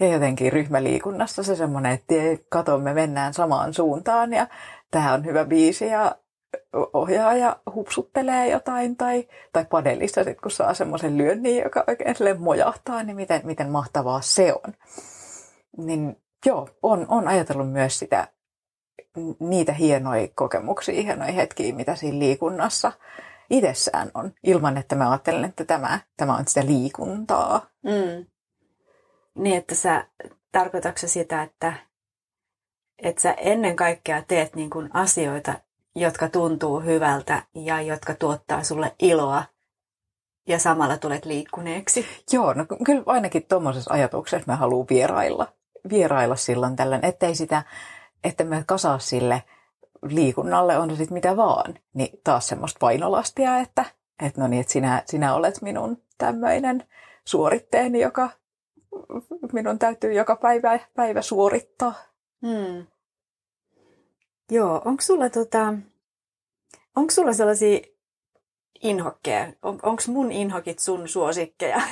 ja 0.00 0.08
jotenkin 0.08 0.52
ryhmäliikunnassa 0.52 1.42
se 1.42 1.56
semmoinen, 1.56 1.92
että 1.92 2.14
kato, 2.48 2.78
me 2.78 2.94
mennään 2.94 3.34
samaan 3.34 3.74
suuntaan. 3.74 4.32
Ja 4.32 4.46
tämä 4.90 5.12
on 5.12 5.24
hyvä 5.24 5.44
biisi. 5.44 5.86
Ja 5.86 6.16
ohjaaja 6.92 7.56
hupsuttelee 7.74 8.50
jotain 8.50 8.96
tai, 8.96 9.28
tai 9.52 9.64
padelissa 9.64 10.24
sit, 10.24 10.40
kun 10.40 10.50
saa 10.50 10.74
semmoisen 10.74 11.18
lyönnin, 11.18 11.62
joka 11.62 11.84
oikein 11.86 12.16
sille 12.16 12.34
mojahtaa, 12.34 13.02
niin 13.02 13.16
miten, 13.16 13.40
miten 13.44 13.70
mahtavaa 13.70 14.20
se 14.20 14.52
on. 14.52 14.74
Niin 15.76 16.16
joo, 16.46 16.68
on, 16.82 17.06
on 17.08 17.28
ajatellut 17.28 17.72
myös 17.72 17.98
sitä 17.98 18.28
niitä 19.38 19.72
hienoja 19.72 20.28
kokemuksia, 20.34 21.02
hienoja 21.02 21.32
hetkiä, 21.32 21.74
mitä 21.74 21.94
siinä 21.94 22.18
liikunnassa 22.18 22.92
itsessään 23.50 24.10
on, 24.14 24.32
ilman 24.42 24.76
että 24.76 24.96
mä 24.96 25.10
ajattelen, 25.10 25.44
että 25.44 25.64
tämä, 25.64 26.00
tämä 26.16 26.36
on 26.36 26.46
sitä 26.46 26.66
liikuntaa. 26.66 27.66
Mm. 27.82 28.26
Niin, 29.34 29.56
että 29.56 29.74
sä, 29.74 30.06
tarkoitatko 30.52 31.06
sitä, 31.06 31.42
että, 31.42 31.72
että 32.98 33.22
sä 33.22 33.32
ennen 33.32 33.76
kaikkea 33.76 34.22
teet 34.22 34.56
niin 34.56 34.70
kuin 34.70 34.90
asioita, 34.92 35.54
jotka 35.94 36.28
tuntuu 36.28 36.80
hyvältä 36.80 37.42
ja 37.54 37.82
jotka 37.82 38.14
tuottaa 38.14 38.62
sulle 38.62 38.94
iloa 39.02 39.42
ja 40.48 40.58
samalla 40.58 40.96
tulet 40.96 41.24
liikkuneeksi? 41.24 42.06
Joo, 42.32 42.52
no 42.52 42.66
kyllä 42.84 43.02
ainakin 43.06 43.46
tuommoisessa 43.48 43.94
ajatuksessa 43.94 44.52
mä 44.52 44.56
haluan 44.56 44.86
vierailla, 44.90 45.46
vierailla 45.90 46.36
silloin 46.36 46.76
tällöin, 46.76 47.04
ettei 47.04 47.34
sitä 47.34 47.62
että 48.24 48.44
me 48.44 48.64
kasaa 48.66 48.98
sille 48.98 49.42
liikunnalle, 50.02 50.78
on 50.78 50.96
sitten 50.96 51.14
mitä 51.14 51.36
vaan, 51.36 51.74
niin 51.94 52.20
taas 52.24 52.48
semmoista 52.48 52.78
painolastia, 52.78 53.58
että, 53.58 53.84
että 54.22 54.40
no 54.40 54.48
niin, 54.48 54.60
että 54.60 54.72
sinä, 54.72 55.02
sinä 55.06 55.34
olet 55.34 55.62
minun 55.62 56.02
tämmöinen 56.18 56.84
suoritteeni, 57.24 58.00
joka 58.00 58.30
minun 59.52 59.78
täytyy 59.78 60.12
joka 60.12 60.36
päivä, 60.36 60.78
päivä 60.94 61.22
suorittaa. 61.22 61.94
Hmm. 62.46 62.86
Joo, 64.54 64.82
onko 64.84 65.02
sulla, 65.02 65.30
tota, 65.30 65.74
onko 66.96 67.10
sulla 67.10 67.32
sellaisia 67.32 67.80
inhokkeja? 68.82 69.52
On, 69.62 69.78
onko 69.82 70.02
mun 70.06 70.32
inhokit 70.32 70.78
sun 70.78 71.08
suosikkeja? 71.08 71.76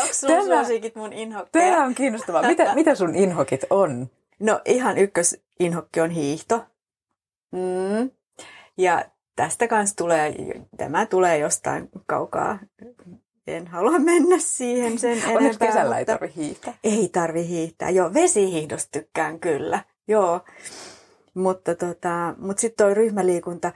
onko 0.00 0.12
sun 0.12 0.28
tämä, 0.28 0.44
suosikit 0.44 0.96
mun 0.96 1.12
inhokkeja? 1.12 1.72
Tämä 1.72 1.84
on 1.84 1.94
kiinnostavaa. 1.94 2.42
Mitä, 2.42 2.74
mitä 2.74 2.94
sun 2.94 3.14
inhokit 3.14 3.64
on? 3.70 4.10
No 4.40 4.60
ihan 4.64 4.98
ykkösinhokki 4.98 6.00
on 6.00 6.10
hiihto. 6.10 6.64
Mm. 7.52 8.10
Ja 8.78 9.04
tästä 9.36 9.68
kanssa 9.68 9.96
tulee, 9.96 10.34
tämä 10.76 11.06
tulee 11.06 11.38
jostain 11.38 11.88
kaukaa. 12.06 12.58
En 13.46 13.66
halua 13.66 13.98
mennä 13.98 14.38
siihen 14.38 14.98
sen 14.98 15.12
enempää. 15.18 15.36
Onneksi 15.36 15.58
kesällä 15.58 15.98
ei 15.98 16.04
tarvi 16.04 16.32
hiihtää. 16.36 16.74
Ei 16.84 17.08
tarvi 17.12 17.48
hiihtää. 17.48 17.90
Joo, 17.90 18.14
vesihiihdosta 18.14 18.88
tykkään 18.92 19.40
kyllä. 19.40 19.84
Joo. 20.08 20.40
Mutta, 21.36 21.74
tota, 21.74 22.34
mutta 22.38 22.60
sitten 22.60 22.86
toi 22.86 22.94
ryhmäliikunta, 22.94 23.72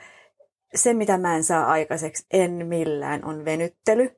se 0.74 0.94
mitä 0.94 1.18
mä 1.18 1.36
en 1.36 1.44
saa 1.44 1.66
aikaiseksi 1.66 2.26
en 2.30 2.66
millään 2.66 3.24
on 3.24 3.44
venyttely. 3.44 4.16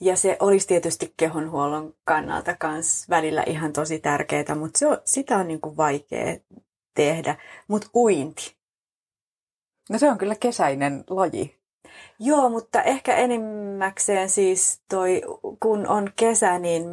Ja 0.00 0.16
se 0.16 0.36
olisi 0.40 0.66
tietysti 0.66 1.14
kehonhuollon 1.16 1.94
kannalta 2.04 2.56
myös 2.62 3.08
välillä 3.10 3.42
ihan 3.46 3.72
tosi 3.72 3.98
tärkeää, 3.98 4.54
mutta 4.54 4.78
se 4.78 4.86
on, 4.86 4.98
sitä 5.04 5.38
on 5.38 5.48
niin 5.48 5.60
kuin 5.60 5.76
vaikea 5.76 6.36
tehdä. 6.94 7.36
Mutta 7.68 7.88
uinti. 7.94 8.56
No 9.90 9.98
se 9.98 10.10
on 10.10 10.18
kyllä 10.18 10.34
kesäinen 10.34 11.04
laji. 11.10 11.58
Joo, 12.18 12.48
mutta 12.48 12.82
ehkä 12.82 13.16
enimmäkseen 13.16 14.30
siis 14.30 14.82
toi, 14.90 15.22
kun 15.60 15.86
on 15.88 16.12
kesä, 16.16 16.58
niin 16.58 16.84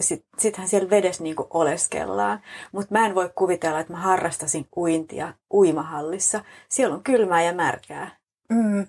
sit, 0.00 0.24
sittenhän 0.38 0.68
siellä 0.68 0.90
vedessä 0.90 1.22
niin 1.22 1.36
kuin 1.36 1.48
oleskellaan. 1.50 2.40
Mutta 2.72 2.94
mä 2.94 3.06
en 3.06 3.14
voi 3.14 3.30
kuvitella, 3.34 3.80
että 3.80 3.92
mä 3.92 3.98
harrastasin 3.98 4.68
uintia 4.76 5.34
uimahallissa. 5.52 6.44
Siellä 6.68 6.94
on 6.94 7.02
kylmää 7.02 7.42
ja 7.42 7.52
märkää. 7.52 8.16
Mm 8.48 8.86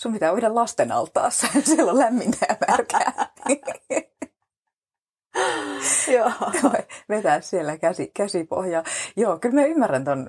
sun 0.00 0.12
pitää 0.12 0.32
uida 0.32 0.54
lasten 0.54 0.92
altaassa, 0.92 1.46
siellä 1.64 1.92
on 1.92 1.98
lämmintä 1.98 2.46
ja 2.48 2.56
märkää. 2.68 3.12
Joo. 6.16 6.30
Vetää 7.08 7.40
siellä 7.40 7.78
käsi, 7.78 8.10
käsipohjaa. 8.14 8.84
Joo, 9.16 9.38
kyllä 9.38 9.54
mä 9.54 9.64
ymmärrän 9.66 10.04
ton 10.04 10.28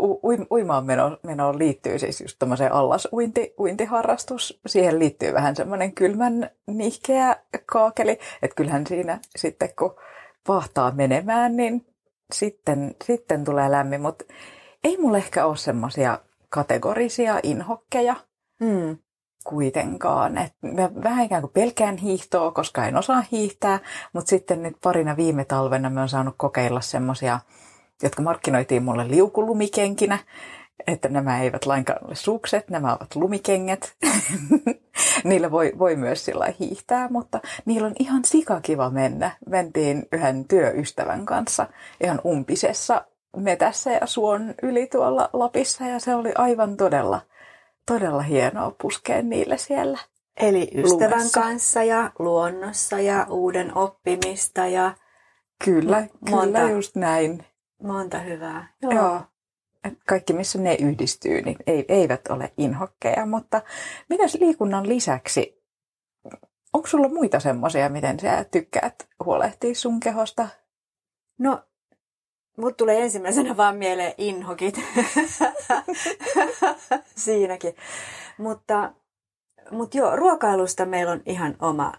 u- 0.00 0.46
uimaan 0.50 0.86
meno, 0.86 1.18
menoon 1.22 1.58
liittyy 1.58 1.98
siis 1.98 2.20
just 2.20 2.38
tämmöiseen 2.38 2.72
allasuinti, 2.72 3.54
uintiharrastus. 3.58 4.60
Siihen 4.66 4.98
liittyy 4.98 5.34
vähän 5.34 5.56
semmoinen 5.56 5.92
kylmän 5.92 6.50
nihkeä 6.66 7.36
kaakeli. 7.66 8.18
Että 8.42 8.54
kyllähän 8.56 8.86
siinä 8.86 9.18
sitten 9.36 9.68
kun 9.78 9.96
vahtaa 10.48 10.90
menemään, 10.90 11.56
niin 11.56 11.86
sitten, 12.32 12.94
sitten 13.04 13.44
tulee 13.44 13.70
lämmin. 13.70 14.00
Mutta 14.00 14.24
ei 14.84 14.96
mulla 14.96 15.18
ehkä 15.18 15.46
ole 15.46 15.56
semmoisia 15.56 16.18
kategorisia 16.48 17.40
inhokkeja. 17.42 18.16
Mm. 18.60 18.98
Kuitenkaan. 19.48 20.38
Et 20.38 20.52
mä 20.62 20.90
vähän 21.04 21.24
ikään 21.24 21.42
kuin 21.42 21.52
pelkään 21.52 21.96
hiihtoa, 21.96 22.50
koska 22.50 22.86
en 22.86 22.96
osaa 22.96 23.24
hiihtää, 23.32 23.78
mutta 24.12 24.30
sitten 24.30 24.62
nyt 24.62 24.76
parina 24.82 25.16
viime 25.16 25.44
talvena 25.44 25.90
mä 25.90 26.00
oon 26.00 26.08
saanut 26.08 26.34
kokeilla 26.36 26.80
semmosia, 26.80 27.40
jotka 28.02 28.22
markkinoitiin 28.22 28.82
mulle 28.82 29.08
liukulumikenkinä, 29.08 30.18
että 30.86 31.08
nämä 31.08 31.42
eivät 31.42 31.66
lainkaan 31.66 32.06
ole 32.06 32.14
sukset, 32.14 32.70
nämä 32.70 32.94
ovat 32.94 33.14
lumikengät. 33.14 33.96
niillä 35.24 35.50
voi, 35.50 35.72
voi 35.78 35.96
myös 35.96 36.24
sillä 36.24 36.46
hiihtää, 36.60 37.08
mutta 37.10 37.40
niillä 37.64 37.86
on 37.86 37.94
ihan 37.98 38.24
sikakiva 38.24 38.90
mennä. 38.90 39.30
Mentiin 39.46 40.08
yhden 40.12 40.44
työystävän 40.44 41.26
kanssa 41.26 41.66
ihan 42.00 42.20
umpisessa 42.24 43.04
metässä 43.36 43.92
ja 43.92 44.06
suon 44.06 44.54
yli 44.62 44.86
tuolla 44.86 45.30
Lapissa 45.32 45.84
ja 45.84 46.00
se 46.00 46.14
oli 46.14 46.32
aivan 46.34 46.76
todella 46.76 47.20
todella 47.88 48.22
hienoa 48.22 48.74
puskea 48.82 49.22
niille 49.22 49.58
siellä. 49.58 49.98
Eli 50.36 50.70
ystävän 50.74 51.10
lumessa. 51.10 51.40
kanssa 51.40 51.82
ja 51.82 52.10
luonnossa 52.18 53.00
ja 53.00 53.26
uuden 53.30 53.76
oppimista 53.76 54.66
ja... 54.66 54.94
Kyllä, 55.64 56.06
monta, 56.30 56.58
kyllä 56.58 56.70
just 56.70 56.96
näin. 56.96 57.44
Monta 57.82 58.18
hyvää. 58.18 58.72
Joo. 58.82 58.92
Joo. 58.92 59.20
Kaikki, 60.06 60.32
missä 60.32 60.58
ne 60.58 60.76
yhdistyy, 60.80 61.42
niin 61.42 61.56
ei, 61.66 61.84
eivät 61.88 62.20
ole 62.30 62.52
inhokkeja, 62.56 63.26
mutta 63.26 63.62
mitäs 64.08 64.34
liikunnan 64.34 64.88
lisäksi, 64.88 65.62
onko 66.72 66.88
sulla 66.88 67.08
muita 67.08 67.40
semmoisia, 67.40 67.88
miten 67.88 68.20
sä 68.20 68.44
tykkäät 68.44 69.08
huolehtia 69.24 69.74
sun 69.74 70.00
kehosta? 70.00 70.48
No 71.38 71.62
Mut 72.58 72.76
tulee 72.76 73.02
ensimmäisenä 73.02 73.56
vaan 73.56 73.76
mieleen 73.76 74.14
inhokit. 74.18 74.80
Siinäkin. 77.16 77.74
Mutta, 78.38 78.92
mutta 79.70 79.98
joo, 79.98 80.16
ruokailusta 80.16 80.86
meillä 80.86 81.12
on 81.12 81.22
ihan 81.26 81.56
oma 81.60 81.92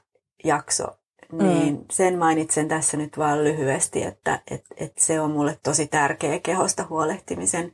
jakso 0.43 1.00
niin 1.32 1.76
mm. 1.76 1.86
sen 1.91 2.19
mainitsen 2.19 2.67
tässä 2.67 2.98
nyt 2.98 3.17
vaan 3.17 3.43
lyhyesti, 3.43 4.04
että 4.04 4.41
et, 4.52 4.65
et 4.78 4.98
se 4.98 5.22
on 5.22 5.32
mulle 5.32 5.60
tosi 5.63 5.88
tärkeä 5.88 6.39
kehosta 6.39 6.86
huolehtimisen 6.89 7.72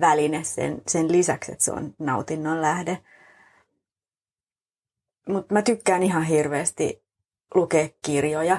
väline 0.00 0.44
sen, 0.44 0.82
sen 0.88 1.12
lisäksi, 1.12 1.52
että 1.52 1.64
se 1.64 1.72
on 1.72 1.94
nautinnon 1.98 2.62
lähde. 2.62 2.98
Mutta 5.28 5.54
mä 5.54 5.62
tykkään 5.62 6.02
ihan 6.02 6.22
hirveästi 6.22 7.04
lukea 7.54 7.88
kirjoja. 8.02 8.58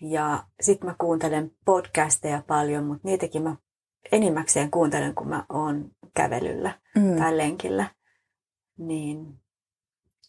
Ja 0.00 0.44
sitten 0.60 0.90
mä 0.90 0.94
kuuntelen 0.98 1.52
podcasteja 1.64 2.42
paljon, 2.46 2.84
mutta 2.84 3.08
niitäkin 3.08 3.42
mä 3.42 3.56
enimmäkseen 4.12 4.70
kuuntelen, 4.70 5.14
kun 5.14 5.28
mä 5.28 5.44
oon 5.48 5.90
kävelyllä 6.14 6.78
mm. 6.96 7.16
tai 7.16 7.36
lenkillä. 7.36 7.86
Niin. 8.78 9.40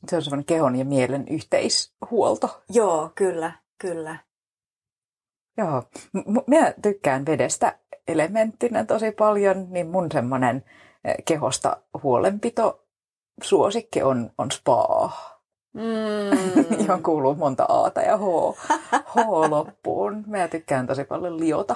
Se 0.09 0.15
on 0.15 0.21
semmoinen 0.21 0.45
kehon 0.45 0.75
ja 0.75 0.85
mielen 0.85 1.27
yhteishuolto. 1.27 2.63
Joo, 2.69 3.11
kyllä, 3.15 3.51
kyllä. 3.77 4.17
Joo, 5.57 5.83
M- 6.13 6.47
minä 6.47 6.73
tykkään 6.81 7.25
vedestä 7.25 7.79
elementtinä 8.07 8.85
tosi 8.85 9.11
paljon, 9.11 9.67
niin 9.69 9.87
mun 9.87 10.11
semmoinen 10.11 10.63
eh, 11.03 11.15
kehosta 11.25 11.77
huolenpito 12.03 12.87
suosikki 13.43 14.03
on, 14.03 14.31
on 14.37 14.51
spa. 14.51 15.11
Mm. 15.73 16.79
johon 16.87 17.03
kuuluu 17.03 17.35
monta 17.35 17.65
Aata 17.69 18.01
ja 18.01 18.17
H, 18.17 18.21
H 19.05 19.15
loppuun. 19.49 20.23
Mä 20.27 20.47
tykkään 20.47 20.87
tosi 20.87 21.03
paljon 21.03 21.39
liota, 21.39 21.75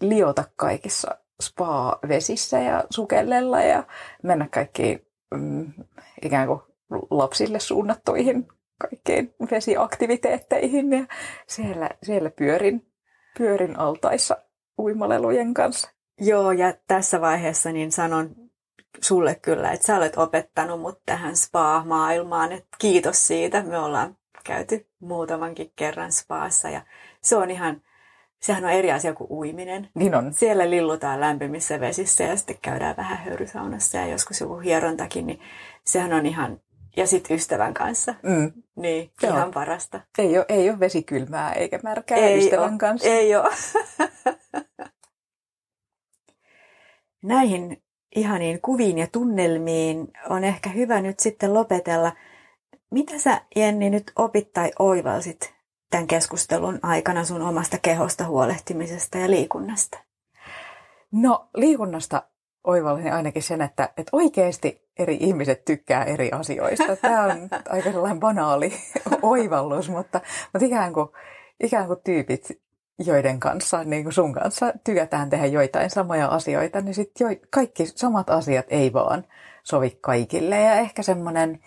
liota 0.00 0.44
kaikissa 0.56 1.18
spa-vesissä 1.42 2.58
ja 2.58 2.84
sukellella 2.90 3.62
ja 3.62 3.84
mennä 4.22 4.48
kaikkiin 4.50 5.06
mm, 5.34 5.72
ikään 6.22 6.46
kuin 6.46 6.60
lapsille 7.10 7.60
suunnattuihin 7.60 8.48
kaikkein 8.78 9.34
vesiaktiviteetteihin 9.50 10.92
ja 10.92 11.06
siellä, 11.46 11.90
siellä 12.02 12.30
pyörin, 12.30 12.86
pyörin 13.38 13.78
altaissa 13.78 14.36
uimalelujen 14.78 15.54
kanssa. 15.54 15.90
Joo, 16.20 16.52
ja 16.52 16.74
tässä 16.88 17.20
vaiheessa 17.20 17.72
niin 17.72 17.92
sanon 17.92 18.34
sulle 19.00 19.34
kyllä, 19.34 19.72
että 19.72 19.86
sä 19.86 19.96
olet 19.96 20.18
opettanut 20.18 20.80
mut 20.80 21.00
tähän 21.06 21.36
spa-maailmaan. 21.36 22.52
Et 22.52 22.66
kiitos 22.78 23.26
siitä. 23.26 23.62
Me 23.62 23.78
ollaan 23.78 24.16
käyty 24.44 24.86
muutamankin 25.00 25.72
kerran 25.76 26.12
spaassa 26.12 26.70
ja 26.70 26.82
se 27.20 27.36
on 27.36 27.50
ihan, 27.50 27.82
sehän 28.40 28.64
on 28.64 28.70
eri 28.70 28.92
asia 28.92 29.14
kuin 29.14 29.30
uiminen. 29.30 29.88
Niin 29.94 30.14
on. 30.14 30.32
Siellä 30.34 30.70
lillutaan 30.70 31.20
lämpimissä 31.20 31.80
vesissä 31.80 32.24
ja 32.24 32.36
sitten 32.36 32.58
käydään 32.62 32.96
vähän 32.96 33.18
höyrysaunassa 33.18 33.98
ja 33.98 34.06
joskus 34.06 34.40
joku 34.40 34.58
hierontakin, 34.58 35.26
niin 35.26 35.40
sehän 35.84 36.12
on 36.12 36.26
ihan, 36.26 36.60
ja 36.96 37.06
sitten 37.06 37.36
ystävän 37.36 37.74
kanssa. 37.74 38.14
Mm. 38.22 38.52
Niin, 38.76 39.10
Joo. 39.22 39.32
ihan 39.32 39.50
parasta. 39.50 40.00
Ei 40.18 40.38
ole, 40.38 40.46
ei 40.48 40.70
ole 40.70 40.80
vesikylmää 40.80 41.52
eikä 41.52 41.80
märkää 41.82 42.18
ei 42.18 42.38
ystävän 42.38 42.70
ole, 42.70 42.78
kanssa. 42.78 43.08
Ei 43.08 43.36
ole. 43.36 43.48
Näihin 47.22 47.82
ihaniin 48.14 48.60
kuviin 48.60 48.98
ja 48.98 49.06
tunnelmiin 49.12 50.08
on 50.30 50.44
ehkä 50.44 50.70
hyvä 50.70 51.00
nyt 51.00 51.20
sitten 51.20 51.54
lopetella. 51.54 52.12
Mitä 52.90 53.18
sä, 53.18 53.40
Jenni, 53.56 53.90
nyt 53.90 54.12
opit 54.16 54.52
tai 54.52 54.70
oivalsit 54.78 55.54
tämän 55.90 56.06
keskustelun 56.06 56.78
aikana 56.82 57.24
sun 57.24 57.42
omasta 57.42 57.78
kehosta 57.82 58.24
huolehtimisesta 58.24 59.18
ja 59.18 59.30
liikunnasta? 59.30 59.98
No 61.12 61.48
liikunnasta 61.56 62.22
oivallin 62.64 63.12
ainakin 63.12 63.42
sen, 63.42 63.62
että, 63.62 63.84
että 63.96 64.10
oikeasti 64.12 64.88
eri 64.98 65.16
ihmiset 65.20 65.64
tykkää 65.64 66.04
eri 66.04 66.30
asioista. 66.30 66.96
Tämä 66.96 67.22
on 67.22 67.30
aika 67.70 67.92
sellainen 67.92 68.20
banaali 68.20 68.72
oivallus, 69.22 69.88
mutta, 69.88 70.20
mutta 70.52 70.66
ikään, 70.66 70.92
kuin, 70.92 71.08
ikään 71.60 71.86
kuin 71.86 72.00
tyypit 72.04 72.62
joiden 72.98 73.40
kanssa, 73.40 73.84
niin 73.84 74.02
kuin 74.02 74.12
sun 74.12 74.32
kanssa, 74.32 74.72
tykätään 74.84 75.30
tehdä 75.30 75.46
joitain 75.46 75.90
samoja 75.90 76.28
asioita, 76.28 76.80
niin 76.80 76.94
sitten 76.94 77.30
jo, 77.30 77.36
kaikki 77.50 77.86
samat 77.86 78.30
asiat 78.30 78.66
ei 78.68 78.92
vaan 78.92 79.24
sovi 79.62 79.98
kaikille. 80.00 80.60
Ja 80.60 80.74
ehkä 80.74 81.02
semmoinen, 81.02 81.60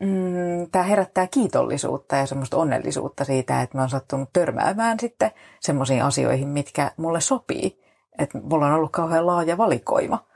mm, 0.00 0.70
tämä 0.72 0.82
herättää 0.82 1.26
kiitollisuutta 1.26 2.16
ja 2.16 2.26
semmoista 2.26 2.56
onnellisuutta 2.56 3.24
siitä, 3.24 3.62
että 3.62 3.78
mä 3.78 3.82
oon 3.82 3.90
sattunut 3.90 4.30
törmäämään 4.32 5.00
sitten 5.00 5.30
semmoisiin 5.60 6.02
asioihin, 6.02 6.48
mitkä 6.48 6.90
mulle 6.96 7.20
sopii. 7.20 7.82
Että 8.18 8.38
mulla 8.38 8.66
on 8.66 8.72
ollut 8.72 8.92
kauhean 8.92 9.26
laaja 9.26 9.58
valikoima, 9.58 10.26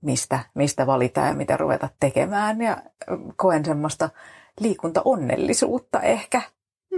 mistä, 0.00 0.38
mistä 0.54 0.86
valita 0.86 1.20
ja 1.20 1.34
mitä 1.34 1.56
ruveta 1.56 1.88
tekemään. 2.00 2.60
Ja 2.60 2.76
koen 3.36 3.64
semmoista 3.64 4.10
liikuntaonnellisuutta 4.60 6.00
ehkä 6.00 6.42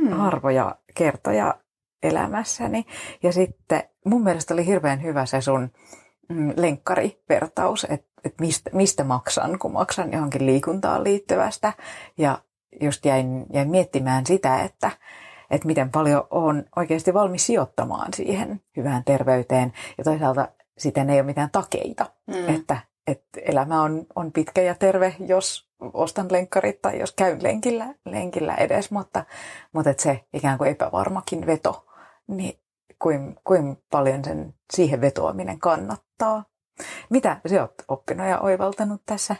hmm. 0.01 0.13
harvoja 0.13 0.77
kertoja 0.95 1.55
elämässäni. 2.03 2.87
Ja 3.23 3.33
sitten 3.33 3.83
mun 4.05 4.25
mielestä 4.25 4.55
oli 4.55 4.67
hirveän 4.67 5.03
hyvä 5.03 5.27
se 5.27 5.41
sun 5.41 5.71
mm, 6.29 6.53
lenkkarivertaus, 6.57 7.87
että 7.91 8.11
et 8.25 8.35
mistä, 8.41 8.71
mistä 8.73 9.05
maksan, 9.05 9.59
kun 9.59 9.73
maksan 9.73 10.13
johonkin 10.13 10.47
liikuntaan 10.47 11.05
liittyvästä. 11.05 11.73
Ja 12.19 12.39
just 12.81 13.05
jäin, 13.05 13.47
jäin 13.53 13.71
miettimään 13.71 14.27
sitä, 14.27 14.63
että, 14.63 14.91
että 15.51 15.67
miten 15.67 15.91
paljon 15.91 16.27
on 16.31 16.65
oikeasti 16.77 17.15
valmis 17.15 17.47
sijoittamaan 17.47 18.15
siihen 18.15 18.61
hyvään 18.77 19.05
terveyteen. 19.05 19.73
Ja 19.99 20.05
toisaalta 20.05 20.49
siten 20.79 21.11
ei 21.11 21.17
ole 21.17 21.27
mitään 21.27 21.51
takeita, 21.51 22.07
mm. 22.27 22.55
että, 22.55 22.77
että 23.07 23.41
elämä 23.47 23.83
on, 23.83 24.07
on 24.17 24.33
pitkä 24.33 24.63
ja 24.63 24.75
terve, 24.75 25.15
jos 25.27 25.71
ostan 25.93 26.27
lenkkarit 26.31 26.83
tai 26.83 26.99
jos 26.99 27.13
käyn 27.13 27.43
lenkillä, 27.43 27.95
lenkillä 28.05 28.55
edes, 28.55 28.91
mutta, 28.91 29.25
mutta 29.73 29.91
että 29.91 30.03
se 30.03 30.25
ikään 30.33 30.59
kuin 30.59 30.71
epävarmakin 30.71 31.47
veto 31.47 31.90
niin 32.37 32.59
kuin, 33.03 33.37
kuin 33.45 33.83
paljon 33.91 34.25
sen 34.25 34.55
siihen 34.73 35.01
vetoaminen 35.01 35.59
kannattaa. 35.59 36.45
Mitä 37.11 37.41
sä 37.51 37.61
oot 37.61 37.75
oppinut 37.89 38.27
ja 38.27 38.41
oivaltanut 38.41 39.03
tässä? 39.07 39.37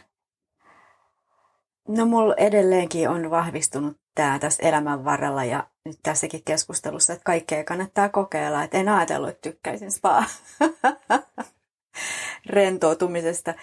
No 1.87 2.05
mulla 2.05 2.35
edelleenkin 2.37 3.09
on 3.09 3.31
vahvistunut 3.31 3.97
tämä 4.15 4.39
tässä 4.39 4.67
elämän 4.67 5.05
varrella 5.05 5.43
ja 5.43 5.67
nyt 5.85 5.99
tässäkin 6.03 6.43
keskustelussa, 6.45 7.13
että 7.13 7.23
kaikkea 7.23 7.63
kannattaa 7.63 8.09
kokeilla. 8.09 8.63
Että 8.63 8.77
en 8.77 8.89
ajatellut, 8.89 9.29
että 9.29 9.49
tykkäisin 9.49 9.91
spa 9.91 10.23
rentoutumisesta 12.45 13.53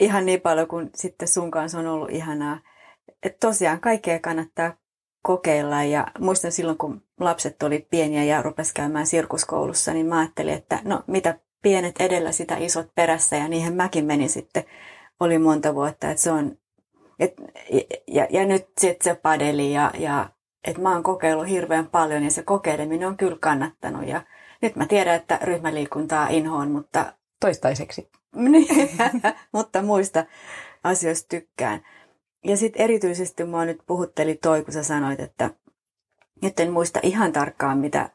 ihan 0.00 0.26
niin 0.26 0.40
paljon 0.40 0.68
kuin 0.68 0.90
sitten 0.94 1.28
sun 1.28 1.50
kanssa 1.50 1.78
on 1.78 1.86
ollut 1.86 2.10
ihanaa. 2.10 2.58
Että 3.22 3.46
tosiaan 3.46 3.80
kaikkea 3.80 4.18
kannattaa 4.18 4.72
kokeilla. 5.22 5.82
Ja 5.82 6.06
muistan 6.18 6.52
silloin, 6.52 6.78
kun 6.78 7.02
lapset 7.20 7.62
oli 7.62 7.86
pieniä 7.90 8.24
ja 8.24 8.42
rupes 8.42 8.72
käymään 8.72 9.06
sirkuskoulussa, 9.06 9.92
niin 9.92 10.06
mä 10.06 10.18
ajattelin, 10.18 10.54
että 10.54 10.80
no 10.84 11.02
mitä 11.06 11.38
pienet 11.62 12.00
edellä 12.00 12.32
sitä 12.32 12.56
isot 12.56 12.94
perässä 12.94 13.36
ja 13.36 13.48
niihin 13.48 13.74
mäkin 13.74 14.04
menin 14.04 14.28
sitten. 14.28 14.64
Oli 15.20 15.38
monta 15.38 15.74
vuotta, 15.74 16.10
että 16.10 16.22
se 16.22 16.30
on, 16.30 16.58
et, 17.18 17.34
ja, 18.06 18.26
ja 18.30 18.46
nyt 18.46 18.66
sitten 18.80 19.04
se 19.04 19.20
padeli 19.20 19.72
ja, 19.72 19.90
ja 19.98 20.30
että 20.64 20.82
mä 20.82 20.92
oon 20.92 21.02
kokeillut 21.02 21.48
hirveän 21.48 21.86
paljon 21.86 22.22
ja 22.22 22.30
se 22.30 22.42
kokeileminen 22.42 23.08
on 23.08 23.16
kyllä 23.16 23.36
kannattanut 23.40 24.08
ja 24.08 24.22
nyt 24.62 24.76
mä 24.76 24.86
tiedän, 24.86 25.14
että 25.14 25.38
ryhmäliikuntaa 25.42 26.28
inhoon, 26.28 26.70
mutta... 26.70 27.12
Toistaiseksi. 27.40 28.08
Niin, 28.36 28.90
mutta 29.52 29.82
muista 29.82 30.24
asioista 30.84 31.28
tykkään. 31.28 31.80
Ja 32.44 32.56
sitten 32.56 32.82
erityisesti 32.82 33.44
mua 33.44 33.64
nyt 33.64 33.80
puhutteli 33.86 34.34
toi, 34.34 34.64
kun 34.64 34.72
sä 34.72 34.82
sanoit, 34.82 35.20
että 35.20 35.50
nyt 36.44 36.60
en 36.60 36.72
muista 36.72 37.00
ihan 37.02 37.32
tarkkaan, 37.32 37.78
mitä, 37.78 38.10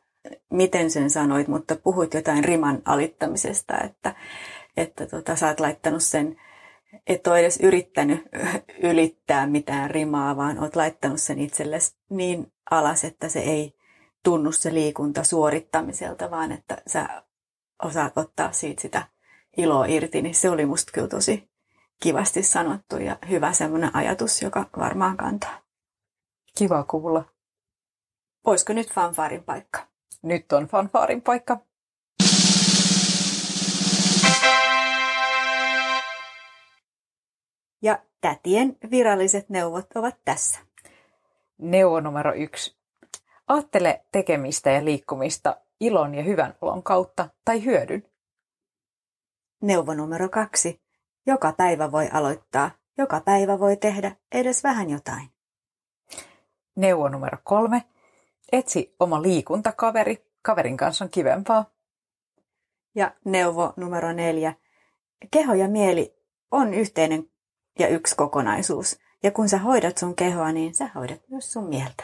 miten 0.50 0.92
sen 0.92 1.10
sanoit, 1.10 1.48
mutta 1.48 1.76
puhuit 1.76 2.14
jotain 2.14 2.44
riman 2.44 2.82
alittamisesta, 2.86 3.78
että, 3.78 4.16
että 4.78 5.06
tota, 5.06 5.36
sä 5.36 5.48
oot 5.48 5.60
laittanut 5.60 6.04
sen, 6.04 6.38
et 7.08 7.28
ole 7.28 7.40
edes 7.40 7.60
yrittänyt 7.60 8.26
ylittää 8.84 9.48
mitään 9.48 9.92
rimaa, 9.92 10.38
vaan 10.38 10.60
oot 10.60 10.76
laittanut 10.76 11.22
sen 11.22 11.40
itsellesi 11.40 11.96
niin 12.10 12.52
alas, 12.72 13.04
että 13.04 13.30
se 13.30 13.40
ei 13.40 13.76
tunnu 14.24 14.52
se 14.52 14.74
liikunta 14.74 15.24
suorittamiselta, 15.24 16.32
vaan 16.32 16.52
että 16.52 16.82
sä 16.88 17.24
osaat 17.84 18.18
ottaa 18.18 18.52
siitä 18.52 18.82
sitä 18.82 19.08
iloa 19.58 19.86
irti, 19.86 20.22
niin 20.22 20.36
se 20.36 20.50
oli 20.50 20.66
musta 20.66 20.92
kyllä 20.92 21.08
tosi 21.08 21.50
kivasti 22.00 22.44
sanottu 22.44 22.98
ja 22.98 23.18
hyvä 23.30 23.54
semmoinen 23.54 23.96
ajatus, 23.96 24.42
joka 24.42 24.66
varmaan 24.78 25.18
kantaa. 25.18 25.62
Kiva 26.58 26.84
kuulla. 26.84 27.39
Olisiko 28.44 28.74
nyt 28.74 28.94
fanfaarin 28.94 29.44
paikka? 29.44 29.80
Nyt 30.22 30.52
on 30.52 30.68
fanfaarin 30.68 31.22
paikka. 31.22 31.58
Ja 37.82 38.00
tätien 38.22 38.78
viralliset 38.92 39.50
neuvot 39.50 39.86
ovat 39.96 40.16
tässä. 40.26 40.60
Neuvo 41.58 42.00
numero 42.00 42.34
yksi. 42.34 42.76
Aattele 43.48 44.06
tekemistä 44.12 44.72
ja 44.72 44.86
liikkumista 44.86 45.58
ilon 45.80 46.16
ja 46.16 46.24
hyvän 46.24 46.56
olon 46.62 46.84
kautta 46.84 47.30
tai 47.46 47.66
hyödyn. 47.66 48.04
Neuvo 49.62 49.94
numero 49.94 50.30
kaksi. 50.30 50.82
Joka 51.26 51.54
päivä 51.54 51.92
voi 51.92 52.10
aloittaa, 52.14 52.72
joka 52.98 53.22
päivä 53.22 53.60
voi 53.60 53.78
tehdä 53.78 54.16
edes 54.32 54.64
vähän 54.64 54.90
jotain. 54.90 55.30
Neuvo 56.76 57.10
numero 57.10 57.38
kolme. 57.44 57.84
Etsi 58.52 58.96
oma 59.00 59.22
liikuntakaveri. 59.22 60.30
Kaverin 60.42 60.78
kanssa 60.78 61.06
on 61.06 61.12
kivempaa. 61.12 61.66
Ja 62.96 63.12
neuvo 63.26 63.74
numero 63.76 64.14
neljä. 64.14 64.54
Keho 65.32 65.54
ja 65.54 65.68
mieli 65.68 66.16
on 66.52 66.74
yhteinen 66.74 67.30
ja 67.80 67.88
yksi 67.88 68.16
kokonaisuus. 68.16 69.00
Ja 69.24 69.32
kun 69.32 69.50
sä 69.50 69.58
hoidat 69.58 69.98
sun 69.98 70.16
kehoa, 70.16 70.52
niin 70.52 70.76
sä 70.76 70.90
hoidat 70.96 71.22
myös 71.30 71.54
sun 71.54 71.70
mieltä. 71.70 72.04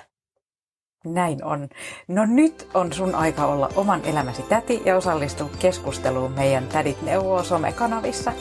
Näin 1.06 1.44
on. 1.44 1.70
No 2.08 2.26
nyt 2.26 2.68
on 2.74 2.94
sun 2.94 3.16
aika 3.16 3.46
olla 3.46 3.70
oman 3.76 4.06
elämäsi 4.06 4.42
täti 4.42 4.82
ja 4.86 4.96
osallistua 4.96 5.50
keskusteluun 5.60 6.32
meidän 6.32 6.68
Tädit 6.68 7.02
neuvoo 7.02 7.44
somekanavissa. 7.44 8.34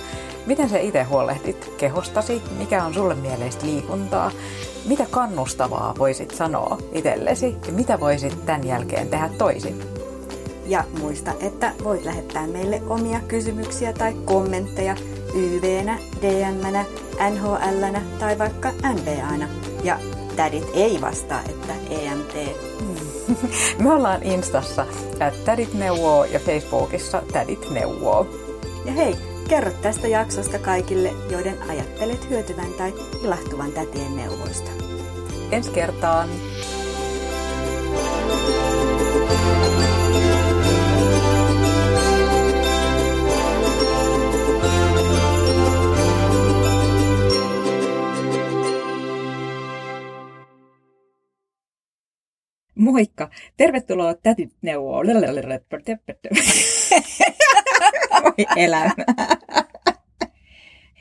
Miten 0.47 0.69
sä 0.69 0.79
itse 0.79 1.03
huolehdit 1.03 1.73
kehostasi? 1.77 2.43
Mikä 2.59 2.85
on 2.85 2.95
sulle 2.95 3.15
mieleistä 3.15 3.67
liikuntaa? 3.67 4.31
Mitä 4.85 5.07
kannustavaa 5.11 5.95
voisit 5.99 6.31
sanoa 6.31 6.79
itsellesi 6.93 7.57
ja 7.67 7.73
mitä 7.73 8.01
voisit 8.01 8.47
tämän 8.47 8.67
jälkeen 8.67 9.09
tehdä 9.09 9.31
toisin? 9.39 9.85
Ja 10.67 10.85
muista, 10.99 11.33
että 11.41 11.73
voit 11.85 12.05
lähettää 12.05 12.47
meille 12.47 12.83
omia 12.89 13.21
kysymyksiä 13.29 13.93
tai 13.93 14.15
kommentteja 14.25 14.97
YV-nä, 15.35 15.99
DM-nä, 16.23 16.85
NHL-nä 17.31 18.03
tai 18.19 18.39
vaikka 18.39 18.71
NBAna. 18.71 19.49
Ja 19.83 19.99
tädit 20.37 20.67
ei 20.75 21.01
vastaa, 21.01 21.41
että 21.49 21.75
EMT. 21.91 22.35
Me 23.83 23.93
ollaan 23.93 24.23
Instassa 24.23 24.87
Tädit 25.45 25.75
neuvoo 25.75 26.25
ja 26.25 26.39
Facebookissa 26.39 27.23
Tädit 27.33 27.71
neuvoo. 27.71 28.27
Ja 28.85 28.93
hei, 28.93 29.17
kerro 29.49 29.71
tästä 29.83 30.09
jaksosta 30.09 30.59
kaikille, 30.59 31.13
joiden 31.31 31.63
ajattelet 31.71 32.31
hyötyvän 32.31 32.73
tai 32.79 32.95
ilahtuvan 33.25 33.73
tätien 33.73 34.17
neuvoista. 34.17 34.71
Ensi 35.51 35.71
kertaan! 35.71 36.29
Moikka! 52.85 53.31
Tervetuloa 53.57 54.15
Tätit 54.15 54.53
neuvoo. 54.63 55.03
Voi 58.23 58.47
elämä. 58.57 58.95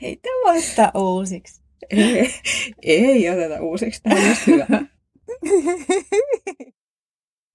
Hei, 0.02 0.16
tämä 0.16 0.34
voi 0.44 0.58
ottaa 0.58 1.02
uusiksi. 1.02 1.62
Ei, 1.90 2.34
ei 2.82 3.30
oteta 3.30 3.62
uusiksi. 3.62 4.02
Tämä 4.02 4.20
on 4.20 4.28
just 4.28 4.46
hyvä. 4.46 4.66